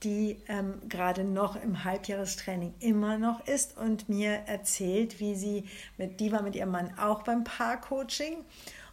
die 0.06 0.38
ähm, 0.48 0.76
gerade 0.88 1.24
noch 1.24 1.62
im 1.62 1.84
Halbjahrestraining 1.84 2.76
immer 2.80 3.18
noch 3.18 3.46
ist 3.48 3.78
und 3.78 4.08
mir 4.08 4.44
erzählt, 4.46 5.20
wie 5.20 5.36
sie 5.36 5.66
mit, 5.98 6.20
die 6.20 6.32
war 6.32 6.44
mit 6.44 6.56
ihrem 6.56 6.72
Mann 6.72 6.94
auch 7.00 7.24
beim 7.24 7.44
Paarcoaching. 7.44 8.38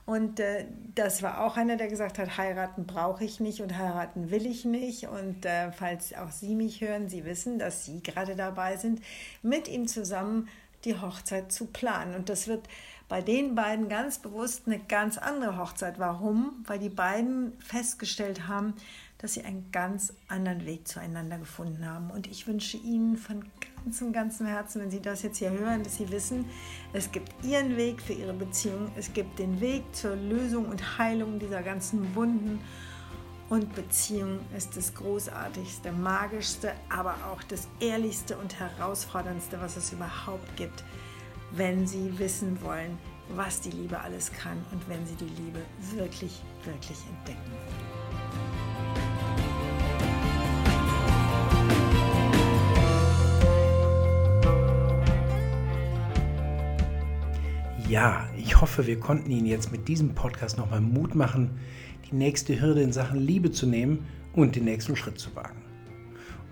Und 0.04 0.40
äh, 0.40 0.64
das 0.94 1.22
war 1.22 1.44
auch 1.44 1.56
einer, 1.56 1.76
der 1.76 1.88
gesagt 1.88 2.18
hat, 2.18 2.36
heiraten 2.36 2.86
brauche 2.86 3.24
ich 3.24 3.38
nicht 3.38 3.60
und 3.60 3.76
heiraten 3.76 4.30
will 4.30 4.46
ich 4.46 4.64
nicht. 4.64 5.06
Und 5.06 5.44
äh, 5.44 5.70
falls 5.70 6.14
auch 6.14 6.30
Sie 6.30 6.54
mich 6.54 6.80
hören, 6.80 7.08
Sie 7.08 7.24
wissen, 7.24 7.58
dass 7.58 7.84
Sie 7.84 8.02
gerade 8.02 8.34
dabei 8.34 8.76
sind, 8.78 9.00
mit 9.42 9.68
ihm 9.68 9.86
zusammen 9.86 10.48
die 10.84 10.98
Hochzeit 11.00 11.52
zu 11.52 11.66
planen. 11.66 12.16
Und 12.16 12.28
das 12.28 12.48
wird 12.48 12.66
bei 13.08 13.20
den 13.20 13.54
beiden 13.54 13.88
ganz 13.88 14.18
bewusst 14.18 14.62
eine 14.66 14.78
ganz 14.78 15.18
andere 15.18 15.58
Hochzeit. 15.58 15.98
Warum? 15.98 16.64
Weil 16.66 16.78
die 16.78 16.88
beiden 16.88 17.52
festgestellt 17.60 18.48
haben, 18.48 18.74
dass 19.22 19.34
sie 19.34 19.44
einen 19.44 19.70
ganz 19.70 20.12
anderen 20.26 20.66
Weg 20.66 20.86
zueinander 20.86 21.38
gefunden 21.38 21.86
haben. 21.86 22.10
Und 22.10 22.26
ich 22.26 22.48
wünsche 22.48 22.76
Ihnen 22.76 23.16
von 23.16 23.44
ganzem, 23.84 24.12
ganzem 24.12 24.46
Herzen, 24.46 24.82
wenn 24.82 24.90
Sie 24.90 25.00
das 25.00 25.22
jetzt 25.22 25.38
hier 25.38 25.52
hören, 25.52 25.84
dass 25.84 25.96
Sie 25.96 26.10
wissen, 26.10 26.44
es 26.92 27.10
gibt 27.10 27.32
Ihren 27.44 27.76
Weg 27.76 28.02
für 28.02 28.12
Ihre 28.12 28.34
Beziehung, 28.34 28.90
es 28.96 29.12
gibt 29.12 29.38
den 29.38 29.60
Weg 29.60 29.84
zur 29.92 30.16
Lösung 30.16 30.66
und 30.66 30.98
Heilung 30.98 31.38
dieser 31.38 31.62
ganzen 31.62 32.14
Wunden. 32.16 32.60
Und 33.48 33.74
Beziehung 33.74 34.40
ist 34.56 34.76
das 34.76 34.94
Großartigste, 34.94 35.92
Magischste, 35.92 36.72
aber 36.88 37.14
auch 37.30 37.42
das 37.44 37.68
Ehrlichste 37.80 38.36
und 38.38 38.58
Herausforderndste, 38.58 39.60
was 39.60 39.76
es 39.76 39.92
überhaupt 39.92 40.56
gibt, 40.56 40.82
wenn 41.52 41.86
Sie 41.86 42.18
wissen 42.18 42.60
wollen, 42.62 42.98
was 43.28 43.60
die 43.60 43.70
Liebe 43.70 44.00
alles 44.00 44.32
kann 44.32 44.64
und 44.72 44.88
wenn 44.88 45.06
Sie 45.06 45.14
die 45.14 45.42
Liebe 45.42 45.60
wirklich, 45.94 46.40
wirklich 46.64 46.98
entdecken 47.06 47.81
Ja, 57.92 58.26
ich 58.38 58.58
hoffe, 58.58 58.86
wir 58.86 58.98
konnten 58.98 59.30
Ihnen 59.30 59.44
jetzt 59.44 59.70
mit 59.70 59.86
diesem 59.86 60.14
Podcast 60.14 60.56
nochmal 60.56 60.80
Mut 60.80 61.14
machen, 61.14 61.50
die 62.10 62.14
nächste 62.14 62.58
Hürde 62.58 62.80
in 62.80 62.90
Sachen 62.90 63.20
Liebe 63.20 63.50
zu 63.50 63.66
nehmen 63.66 64.06
und 64.32 64.56
den 64.56 64.64
nächsten 64.64 64.96
Schritt 64.96 65.18
zu 65.18 65.36
wagen. 65.36 65.60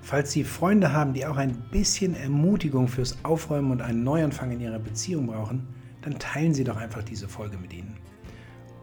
Falls 0.02 0.32
Sie 0.32 0.44
Freunde 0.44 0.92
haben, 0.92 1.14
die 1.14 1.24
auch 1.24 1.38
ein 1.38 1.54
bisschen 1.70 2.14
Ermutigung 2.14 2.88
fürs 2.88 3.24
Aufräumen 3.24 3.70
und 3.70 3.80
einen 3.80 4.04
Neuanfang 4.04 4.50
in 4.50 4.60
ihrer 4.60 4.78
Beziehung 4.78 5.28
brauchen, 5.28 5.66
dann 6.02 6.18
teilen 6.18 6.52
Sie 6.52 6.62
doch 6.62 6.76
einfach 6.76 7.02
diese 7.02 7.26
Folge 7.26 7.56
mit 7.56 7.72
ihnen. 7.72 7.96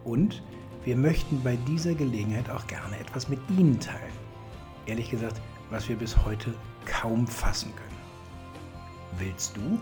Und 0.02 0.42
wir 0.84 0.96
möchten 0.96 1.40
bei 1.44 1.56
dieser 1.68 1.94
Gelegenheit 1.94 2.50
auch 2.50 2.66
gerne 2.66 2.98
etwas 2.98 3.28
mit 3.28 3.38
Ihnen 3.56 3.78
teilen. 3.78 4.18
Ehrlich 4.86 5.12
gesagt, 5.12 5.40
was 5.70 5.88
wir 5.88 5.94
bis 5.94 6.24
heute 6.24 6.52
kaum 6.86 7.24
fassen 7.24 7.70
können. 7.76 9.20
Willst 9.20 9.56
du? 9.56 9.78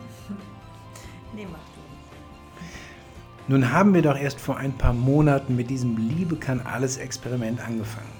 Nee, 1.34 1.46
mach 1.50 1.75
nun 3.48 3.72
haben 3.72 3.94
wir 3.94 4.02
doch 4.02 4.18
erst 4.18 4.40
vor 4.40 4.56
ein 4.56 4.72
paar 4.72 4.92
Monaten 4.92 5.56
mit 5.56 5.70
diesem 5.70 5.96
Liebe 5.96 6.36
kann 6.36 6.60
alles 6.60 6.96
Experiment 6.96 7.60
angefangen. 7.60 8.10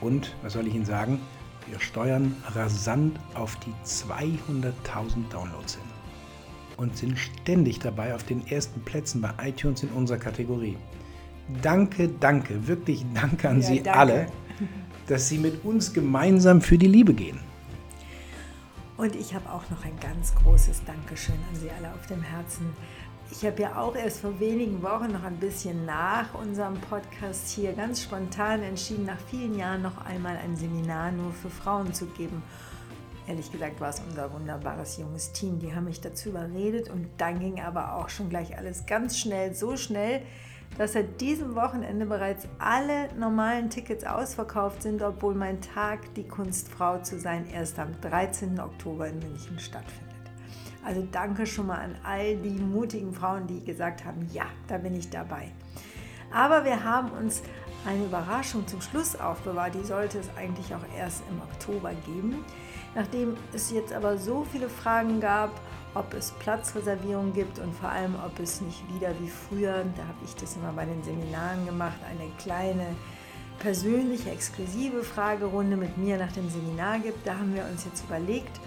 Und, 0.00 0.34
was 0.42 0.54
soll 0.54 0.66
ich 0.66 0.74
Ihnen 0.74 0.84
sagen, 0.84 1.20
wir 1.68 1.78
steuern 1.78 2.34
rasant 2.54 3.18
auf 3.34 3.56
die 3.56 3.72
200.000 3.84 4.72
Downloads 5.30 5.74
hin 5.74 5.84
und 6.76 6.96
sind 6.96 7.18
ständig 7.18 7.78
dabei 7.78 8.14
auf 8.14 8.24
den 8.24 8.46
ersten 8.46 8.80
Plätzen 8.80 9.20
bei 9.20 9.30
iTunes 9.42 9.82
in 9.82 9.90
unserer 9.90 10.18
Kategorie. 10.18 10.76
Danke, 11.62 12.08
danke, 12.08 12.66
wirklich 12.66 13.04
danke 13.14 13.48
an 13.48 13.60
ja, 13.60 13.66
Sie 13.66 13.82
danke. 13.82 13.98
alle, 13.98 14.26
dass 15.06 15.28
Sie 15.28 15.38
mit 15.38 15.64
uns 15.64 15.92
gemeinsam 15.92 16.60
für 16.60 16.78
die 16.78 16.86
Liebe 16.86 17.12
gehen. 17.12 17.38
Und 18.96 19.16
ich 19.16 19.34
habe 19.34 19.50
auch 19.50 19.68
noch 19.70 19.84
ein 19.84 19.98
ganz 20.00 20.34
großes 20.34 20.82
Dankeschön 20.84 21.36
an 21.50 21.58
Sie 21.58 21.70
alle 21.70 21.92
auf 21.92 22.06
dem 22.06 22.22
Herzen. 22.22 22.66
Ich 23.32 23.46
habe 23.46 23.62
ja 23.62 23.76
auch 23.76 23.94
erst 23.94 24.20
vor 24.20 24.38
wenigen 24.40 24.82
Wochen 24.82 25.12
noch 25.12 25.22
ein 25.22 25.36
bisschen 25.36 25.86
nach 25.86 26.34
unserem 26.34 26.74
Podcast 26.74 27.48
hier 27.50 27.72
ganz 27.72 28.02
spontan 28.02 28.62
entschieden, 28.62 29.06
nach 29.06 29.20
vielen 29.30 29.56
Jahren 29.56 29.82
noch 29.82 30.04
einmal 30.04 30.36
ein 30.36 30.56
Seminar 30.56 31.12
nur 31.12 31.32
für 31.32 31.48
Frauen 31.48 31.94
zu 31.94 32.06
geben. 32.06 32.42
Ehrlich 33.28 33.52
gesagt 33.52 33.80
war 33.80 33.90
es 33.90 34.00
unser 34.00 34.32
wunderbares 34.32 34.98
junges 34.98 35.30
Team. 35.30 35.60
Die 35.60 35.72
haben 35.72 35.84
mich 35.84 36.00
dazu 36.00 36.30
überredet 36.30 36.90
und 36.90 37.06
dann 37.18 37.38
ging 37.38 37.60
aber 37.60 37.94
auch 37.94 38.08
schon 38.08 38.28
gleich 38.28 38.58
alles 38.58 38.84
ganz 38.86 39.16
schnell, 39.16 39.54
so 39.54 39.76
schnell, 39.76 40.22
dass 40.76 40.94
seit 40.94 41.20
diesem 41.20 41.54
Wochenende 41.54 42.06
bereits 42.06 42.48
alle 42.58 43.14
normalen 43.16 43.70
Tickets 43.70 44.04
ausverkauft 44.04 44.82
sind, 44.82 45.02
obwohl 45.02 45.36
mein 45.36 45.60
Tag, 45.60 46.14
die 46.14 46.26
Kunstfrau 46.26 46.98
zu 46.98 47.20
sein, 47.20 47.46
erst 47.48 47.78
am 47.78 47.92
13. 48.00 48.58
Oktober 48.58 49.06
in 49.06 49.20
München 49.20 49.58
stattfindet. 49.60 50.09
Also 50.84 51.06
danke 51.12 51.46
schon 51.46 51.66
mal 51.66 51.80
an 51.80 51.94
all 52.04 52.36
die 52.36 52.58
mutigen 52.58 53.12
Frauen, 53.12 53.46
die 53.46 53.62
gesagt 53.62 54.04
haben, 54.04 54.26
ja, 54.32 54.46
da 54.66 54.78
bin 54.78 54.96
ich 54.96 55.10
dabei. 55.10 55.52
Aber 56.32 56.64
wir 56.64 56.84
haben 56.84 57.10
uns 57.10 57.42
eine 57.86 58.04
Überraschung 58.04 58.66
zum 58.66 58.80
Schluss 58.80 59.16
aufbewahrt. 59.16 59.74
Die 59.74 59.84
sollte 59.84 60.18
es 60.18 60.28
eigentlich 60.36 60.74
auch 60.74 60.84
erst 60.96 61.22
im 61.30 61.40
Oktober 61.40 61.92
geben. 62.06 62.44
Nachdem 62.94 63.36
es 63.52 63.70
jetzt 63.70 63.92
aber 63.92 64.18
so 64.18 64.44
viele 64.50 64.68
Fragen 64.68 65.20
gab, 65.20 65.50
ob 65.94 66.12
es 66.14 66.32
Platzreservierungen 66.32 67.32
gibt 67.32 67.58
und 67.58 67.74
vor 67.74 67.88
allem, 67.88 68.14
ob 68.24 68.38
es 68.38 68.60
nicht 68.60 68.82
wieder 68.94 69.10
wie 69.20 69.28
früher, 69.28 69.84
da 69.96 70.02
habe 70.02 70.18
ich 70.24 70.34
das 70.36 70.56
immer 70.56 70.72
bei 70.72 70.84
den 70.84 71.02
Seminaren 71.02 71.66
gemacht, 71.66 71.98
eine 72.08 72.30
kleine 72.38 72.86
persönliche, 73.58 74.30
exklusive 74.30 75.02
Fragerunde 75.02 75.76
mit 75.76 75.98
mir 75.98 76.16
nach 76.16 76.32
dem 76.32 76.48
Seminar 76.48 76.98
gibt. 76.98 77.26
Da 77.26 77.34
haben 77.34 77.54
wir 77.54 77.64
uns 77.64 77.84
jetzt 77.84 78.04
überlegt, 78.04 78.60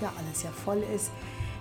ja 0.00 0.12
alles 0.18 0.42
ja 0.42 0.50
voll 0.50 0.82
ist. 0.94 1.10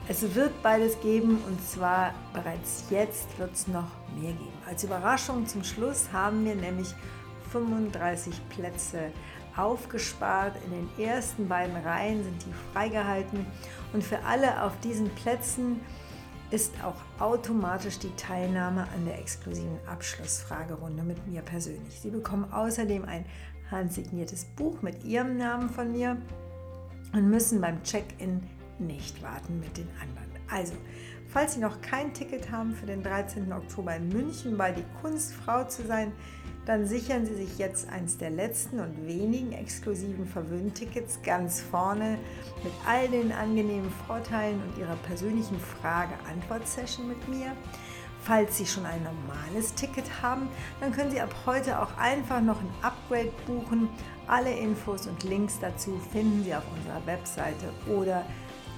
Es 0.08 0.36
wird 0.36 0.62
beides 0.62 1.00
geben 1.02 1.40
und 1.48 1.60
zwar 1.68 2.14
bereits 2.32 2.86
jetzt 2.92 3.40
wird 3.40 3.54
es 3.54 3.68
noch 3.68 3.90
mehr 4.20 4.34
geben. 4.34 4.54
Als 4.68 4.84
Überraschung 4.84 5.48
zum 5.48 5.64
Schluss 5.64 6.12
haben 6.14 6.46
wir 6.46 6.56
nämlich 6.56 6.94
35 7.52 8.36
Plätze 8.50 9.12
aufgespart. 9.56 10.54
In 10.66 10.72
den 10.72 11.08
ersten 11.08 11.48
beiden 11.48 11.76
Reihen 11.78 12.24
sind 12.24 12.46
die 12.46 12.54
freigehalten 12.74 13.48
und 13.94 14.04
für 14.04 14.20
alle 14.24 14.62
auf 14.64 14.80
diesen 14.82 15.10
Plätzen 15.16 15.80
ist 16.52 16.74
auch 16.84 16.96
automatisch 17.20 17.98
die 17.98 18.16
Teilnahme 18.16 18.88
an 18.94 19.06
der 19.06 19.20
exklusiven 19.20 19.80
Abschlussfragerunde 19.88 21.02
mit 21.02 21.26
mir 21.28 21.42
persönlich. 21.42 22.00
Sie 22.00 22.12
bekommen 22.12 22.52
außerdem 22.52 23.06
ein 23.06 23.26
handsigniertes 23.72 24.46
Buch 24.46 24.84
mit 24.84 25.04
Ihrem 25.04 25.38
Namen 25.38 25.70
von 25.70 25.92
mir 25.92 26.18
und 27.16 27.30
müssen 27.30 27.62
beim 27.62 27.82
Check-in 27.84 28.44
nicht 28.78 29.24
warten 29.24 29.60
mit 29.60 29.78
den 29.78 29.88
anderen. 30.02 30.30
Also, 30.50 30.74
falls 31.30 31.54
Sie 31.54 31.62
noch 31.62 31.80
kein 31.82 32.14
Ticket 32.14 32.52
haben 32.52 32.76
für 32.76 32.86
den 32.86 33.04
13. 33.04 33.52
Oktober 33.54 33.96
in 33.96 34.10
München 34.10 34.58
bei 34.58 34.74
Die 34.74 34.84
Kunstfrau 35.02 35.64
zu 35.64 35.88
sein, 35.88 36.12
dann 36.66 36.86
sichern 36.86 37.26
Sie 37.26 37.36
sich 37.36 37.58
jetzt 37.58 37.90
eins 37.90 38.18
der 38.18 38.32
letzten 38.32 38.80
und 38.80 39.08
wenigen 39.08 39.54
exklusiven 39.54 40.26
Verwöhntickets 40.26 41.20
ganz 41.24 41.62
vorne 41.62 42.18
mit 42.64 42.74
all 42.86 43.08
den 43.08 43.32
angenehmen 43.32 43.92
Vorteilen 44.08 44.62
und 44.62 44.78
Ihrer 44.78 44.96
persönlichen 45.08 45.60
Frage-Antwort-Session 45.60 47.08
mit 47.08 47.28
mir. 47.30 47.54
Falls 48.26 48.58
Sie 48.58 48.66
schon 48.66 48.88
ein 48.88 49.04
normales 49.04 49.76
Ticket 49.76 50.06
haben, 50.24 50.48
dann 50.80 50.92
können 50.92 51.12
Sie 51.12 51.22
ab 51.22 51.30
heute 51.46 51.80
auch 51.80 51.96
einfach 52.00 52.42
noch 52.42 52.60
ein 52.60 52.70
Upgrade 52.82 53.32
buchen. 53.46 53.88
Alle 54.26 54.52
Infos 54.52 55.06
und 55.06 55.24
Links 55.24 55.60
dazu 55.62 56.00
finden 56.12 56.44
Sie 56.44 56.56
auf 56.56 56.64
unserer 56.76 57.06
Webseite 57.06 57.72
oder 57.86 58.26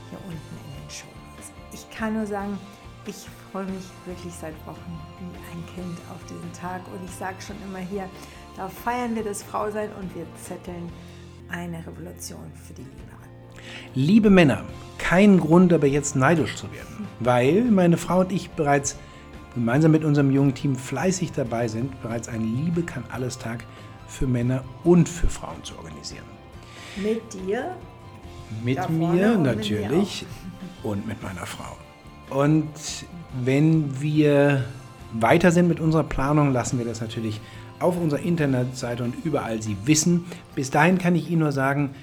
hier 0.09 0.19
unten 0.25 0.35
in 0.35 0.83
den 0.83 0.89
Show 0.89 1.07
Notes. 1.31 1.51
Ich 1.71 1.89
kann 1.97 2.15
nur 2.15 2.25
sagen, 2.25 2.59
ich 3.05 3.25
freue 3.49 3.63
mich 3.67 3.85
wirklich 4.05 4.33
seit 4.33 4.53
Wochen 4.67 4.99
wie 5.19 5.37
ein 5.37 5.75
Kind 5.75 5.97
auf 6.13 6.21
diesen 6.25 6.51
Tag 6.51 6.81
und 6.93 7.01
ich 7.05 7.15
sage 7.15 7.37
schon 7.39 7.55
immer 7.65 7.79
hier, 7.79 8.09
da 8.57 8.67
feiern 8.67 9.15
wir 9.15 9.23
das 9.23 9.43
Frausein 9.43 9.89
und 9.97 10.13
wir 10.13 10.25
zetteln 10.43 10.91
eine 11.47 11.87
Revolution 11.87 12.51
für 12.53 12.73
die 12.73 12.81
Liebe 12.81 13.13
an. 13.13 13.63
Liebe 13.95 14.29
Männer, 14.29 14.65
kein 14.97 15.39
Grund 15.39 15.71
aber 15.71 15.87
jetzt 15.87 16.17
neidisch 16.17 16.57
zu 16.57 16.69
werden, 16.73 17.07
weil 17.21 17.63
meine 17.63 17.95
Frau 17.95 18.19
und 18.19 18.33
ich 18.33 18.49
bereits 18.49 18.97
gemeinsam 19.57 19.91
mit 19.91 20.05
unserem 20.05 20.29
jungen 20.29 20.53
Team 20.53 20.75
fleißig 20.75 21.31
dabei 21.31 21.67
sind, 21.67 21.99
bereits 22.03 22.27
einen 22.27 22.63
Liebe 22.63 22.83
kann 22.83 23.03
alles 23.09 23.39
Tag 23.39 23.63
für 24.07 24.27
Männer 24.27 24.63
und 24.83 25.09
für 25.09 25.27
Frauen 25.27 25.63
zu 25.63 25.75
organisieren. 25.79 26.25
Mit 26.95 27.21
dir? 27.33 27.75
Mit 28.63 28.87
mir 28.91 29.35
natürlich 29.35 30.21
mit 30.21 30.83
mir 30.83 30.91
und 30.91 31.07
mit 31.07 31.23
meiner 31.23 31.47
Frau. 31.47 31.75
Und 32.29 32.69
wenn 33.43 33.99
wir 33.99 34.63
weiter 35.13 35.51
sind 35.51 35.67
mit 35.67 35.79
unserer 35.79 36.03
Planung, 36.03 36.53
lassen 36.53 36.77
wir 36.77 36.85
das 36.85 37.01
natürlich 37.01 37.41
auf 37.79 37.99
unserer 37.99 38.19
Internetseite 38.19 39.03
und 39.03 39.25
überall 39.25 39.63
Sie 39.63 39.75
wissen. 39.85 40.25
Bis 40.53 40.69
dahin 40.69 40.99
kann 40.99 41.15
ich 41.15 41.31
Ihnen 41.31 41.39
nur 41.39 41.51
sagen, 41.51 41.95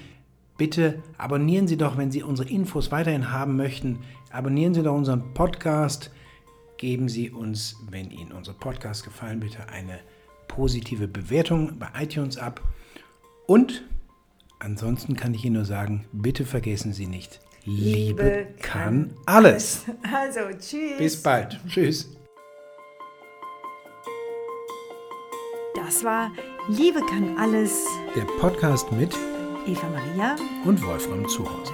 bitte 0.57 1.01
abonnieren 1.17 1.69
Sie 1.69 1.77
doch, 1.77 1.97
wenn 1.97 2.11
Sie 2.11 2.21
unsere 2.21 2.49
Infos 2.49 2.91
weiterhin 2.91 3.31
haben 3.31 3.55
möchten, 3.55 3.99
abonnieren 4.29 4.73
Sie 4.73 4.83
doch 4.83 4.93
unseren 4.93 5.33
Podcast 5.33 6.11
geben 6.85 7.09
Sie 7.09 7.31
uns, 7.31 7.77
wenn 7.89 8.11
Ihnen 8.11 8.31
unsere 8.31 8.55
Podcasts 8.55 9.03
gefallen, 9.03 9.39
bitte 9.39 9.69
eine 9.69 9.97
positive 10.47 11.07
Bewertung 11.07 11.79
bei 11.79 11.87
iTunes 11.99 12.37
ab. 12.37 12.61
Und 13.47 13.83
ansonsten 14.59 15.15
kann 15.15 15.33
ich 15.33 15.43
Ihnen 15.43 15.55
nur 15.55 15.65
sagen, 15.65 16.05
bitte 16.11 16.45
vergessen 16.45 16.93
Sie 16.93 17.07
nicht, 17.07 17.39
Liebe, 17.63 18.21
Liebe 18.21 18.47
kann, 18.61 19.09
kann 19.09 19.13
alles. 19.25 19.85
Also, 20.13 20.41
tschüss. 20.59 20.99
Bis 20.99 21.23
bald. 21.23 21.59
Tschüss. 21.67 22.15
Das 25.73 26.03
war 26.03 26.31
Liebe 26.69 26.99
kann 27.09 27.35
alles. 27.39 27.83
Der 28.15 28.25
Podcast 28.39 28.91
mit 28.91 29.11
Eva 29.65 29.89
Maria 29.89 30.35
und 30.63 30.85
Wolfram 30.85 31.27
Zuhorst. 31.27 31.73